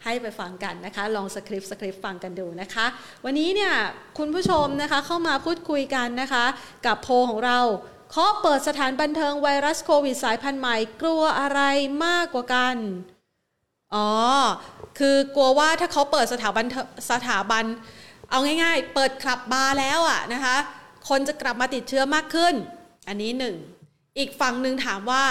[0.04, 2.86] ให้ไปฟังกันนะคะ ลองสคริปต์สคริปต์ฟังกันดูนะคะ
[3.24, 3.72] วันนี้เนี่ย
[4.18, 6.44] คุณผู้ชมนะคะเข้ามาพูดคุยกันนะคะ
[6.86, 7.58] กับโพของเรา
[8.10, 11.60] เคาะเปิดสถานบันเทิงไวรัสโควิดสายพันธุ์ใหม่ กลัวอะไร
[12.04, 12.76] มากกว่ากัน
[13.94, 14.10] อ๋อ
[14.98, 16.64] คือกลัวว่าถ้าเขาเปิดสถาบัน
[17.10, 17.64] สถาบัน
[18.30, 20.56] เอาง่าย ๆ เปิดคลับบาร์แล้วอะนะคะ
[21.08, 22.54] คนจะกลับมาติดเชื้อมากขึ้น
[23.08, 23.56] อันนี้หนึ่ง
[24.18, 25.24] อีกฝั่งหนึ่งถามว่า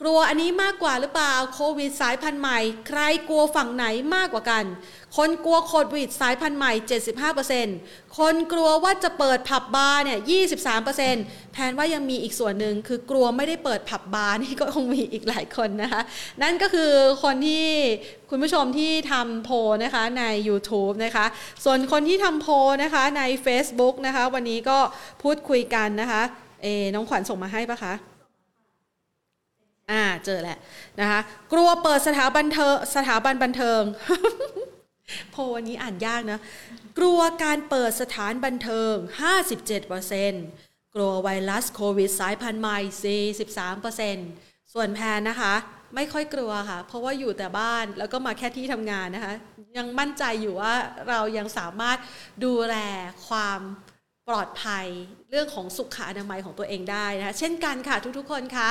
[0.00, 4.64] กลัวอันนี้มากกว่าหรือเปล่าโควิดสายพันธุ์ใหม่ ใครกลัวฝั่งไหนมากกว่ากัน
[5.16, 6.72] คนกลัวโควิดสายพันธุ์ใหม่
[7.44, 10.18] 75%คนกลัวว่าจะเปิดผับบาร์เนี่ย
[10.86, 16.00] 23%แทนว่ายังมีอีกส่วนหนึ่งคือกลัวไม่ได้เปิดผับบาร์นี่ก็คงมีอีกหลายคนนะคะ
[16.42, 16.92] นั่นก็คือ
[17.22, 17.66] คนที่
[18.30, 19.50] คุณผู้ชมที่ทำโพ
[19.84, 21.26] นะคะใน YouTube นะคะ
[21.64, 22.46] ส่วนคนที่ทำโพ
[22.82, 24.78] นะคะใน Facebook นะคะ วันนี้ก็
[25.22, 26.22] พูดคุยกันนะคะ
[26.62, 28.17] เอน้องขวัญส่งมาให้ปะคะ
[29.90, 30.58] อ่าเจอแหละ
[31.00, 31.20] นะคะ
[31.52, 33.82] กลัวเปิดสถาบันเทิงสถาบันบันเทิง
[35.30, 36.40] โพวันนี้อ่านยากนะ
[36.98, 38.94] กลัวการเปิดสถานบันเทิง
[40.14, 42.78] 57%กลัวไวรัสโควิดสายพันธุ์ใหม่
[44.16, 45.54] 43%ส่วนแพนนะคะ
[45.94, 49.34] ไม่ค่อยกลัวค่ะ เพราะว่าอยู่แต่บ้านแล้วก็มาแค่ที่ทำงานนะคะ
[49.76, 50.74] ยังมั่นใจอยู่ว่า
[51.08, 51.98] เรายังสามารถ
[52.44, 52.76] ดูแล
[53.28, 53.60] ความ
[54.28, 54.86] ปลอดภัย
[55.30, 58.70] เรื่องของสุขอนามัยของตัวเองได้นะคะเช่นกันค่ะทุกๆคนคะ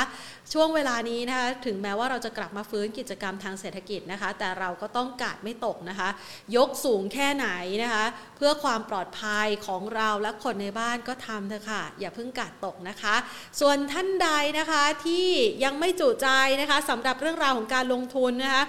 [0.54, 6.10] ช่วงเวลานี้นะคะถึงแม้ว่าเราจะกลับมาฟื้นกิจกรรมทางเศรษฐกิจนะคะ แต่เราก็ต้องกาดไม่ตกนะคะ
[6.56, 7.48] ยกสูงแค่ไหน
[7.84, 8.06] นะคะ
[8.38, 13.16] เพื่อความปลอดภัยของเราและคนในบ้านก็ทำเถอะค่ะ อย่าเพิ่งกาดตกนะคะ
[13.60, 14.30] ส่วนท่านใด
[14.60, 15.28] นะคะที่
[15.64, 16.28] ยังไม่จุใจ
[16.62, 18.64] นะคะสำหรับเรื่องราวของการลงทุนนะคะ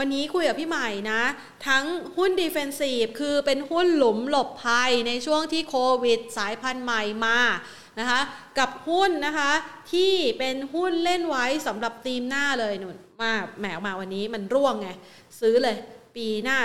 [0.00, 1.22] วันนี้คุยกับพี่ใหม่นะ
[1.66, 1.84] ทั้ง
[2.16, 7.38] หุ้นดีเฟนซีฟคือเป็นหุ้นหลุมหลบภัยในช่วงที่โควิด สายพันธุ์ใหม่มา
[7.98, 8.20] นะคะ
[8.58, 9.52] กับหุ้นนะคะ
[9.92, 14.88] ที่เป็นหุ้นเล่นไว้สำหรับธีมหน้าเลยหนุนมาแหมมาวันนี้มันร่วงไง
[15.40, 15.76] ซื้อเลย
[16.16, 16.58] ปีหน้า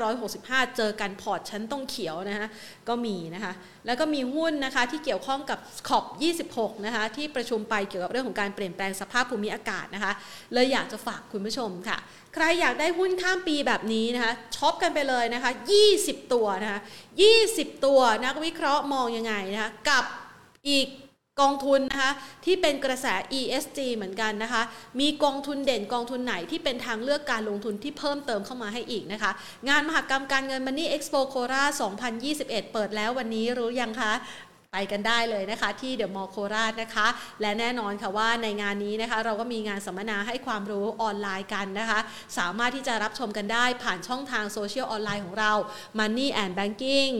[0.00, 2.48] 2565 เจอกันพอร์ตชั้นต้องเขียวนะคะ
[2.88, 3.52] ก็มีนะคะ
[3.86, 5.58] แล้วก็มีหุ้นนะคะที่เกี่ยวข้องกับ
[5.88, 6.04] ขอบ
[6.48, 10.12] 26 นะคะ ที่ประชุมไปเกี่ยวกับเรื่องของการเปลี่ยนแปลงสภาพภูมิอากาศนะคะ
[10.54, 11.98] เลยอยากจะฝากคุณผู้ชมค่ะ
[12.34, 15.50] ใครอยากได้หุ้นข้ามปีแบบนี้นะคะช็อปกันไปเลยนะคะ
[15.92, 16.80] 20 ตัวนะคะ
[17.32, 20.04] 20 ตัวนักวิเคราะห์มองยังไงนะคะกับ
[20.70, 20.88] อีก
[21.42, 22.12] กองทุนนะคะ
[22.44, 23.06] ที่เป็นกระแส
[23.40, 24.62] ESG เหมือนกันนะคะ
[25.00, 29.30] มีกองทุนเด่นกองทุนไหนที่เป็นทางเลือกการลงทุนที่เพิ่มเติมเข้ามาให้อีกนะคะ
[29.68, 31.70] งานมหกรรมการเงิน Money Expo โคราช
[32.22, 34.12] 2021 เปิดแล้ววันนี้รู้ยังคะ
[34.76, 37.06] ไปกันได้เลยนะคะ ที่เดอะมอลล์โคราชนะคะ
[37.40, 42.00] และแน่นอนค่ะว่าในงานนี้นะคะ เราก็มีงานสัมมนาให้ความรู้ออนไลน์กันนะคะ
[42.38, 45.52] สามารถที่จะรับชมกันได้ผ่านช่องทางโซเชียลออนไลน์ของเรา
[45.98, 47.14] Money and Banking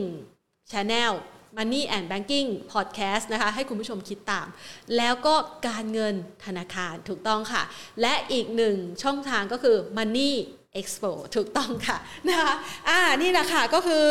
[0.71, 1.13] Channel
[1.57, 4.47] Money and Banking Podcast นะคะ ให้คุณผู้ชมคิดตาม
[4.97, 5.35] แล้วก็
[5.67, 7.63] การเงินธนาคารถูกต้องค่ะ
[8.01, 10.33] และอีกหนึ่งช่องทางก็คือ Money
[10.79, 11.97] Expo ถูกต้องค่ะ
[12.29, 12.53] นะคะ
[12.89, 14.05] อ่านี่แหละค่ะก็คือ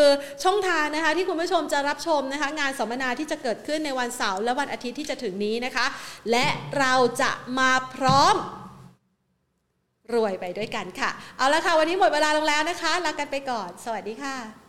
[0.44, 5.86] ช่องทางนะคะที่คุณผู้ชมจะรับชมนะคะงานสัมมนาที่จะเกิดขึ้นในวันเสาร์และวันอาทิตย์ที่จะถึงนี้นะคะ
[6.30, 6.46] และ
[6.78, 8.34] เราจะมาพร้อม
[10.14, 14.63] รวยไปด้วยกันค่ะ เอาละค่ะ วันนี้หมดเวลาลงแล้วนะคะ ลากันไปก่อน สวัสดีค่ะ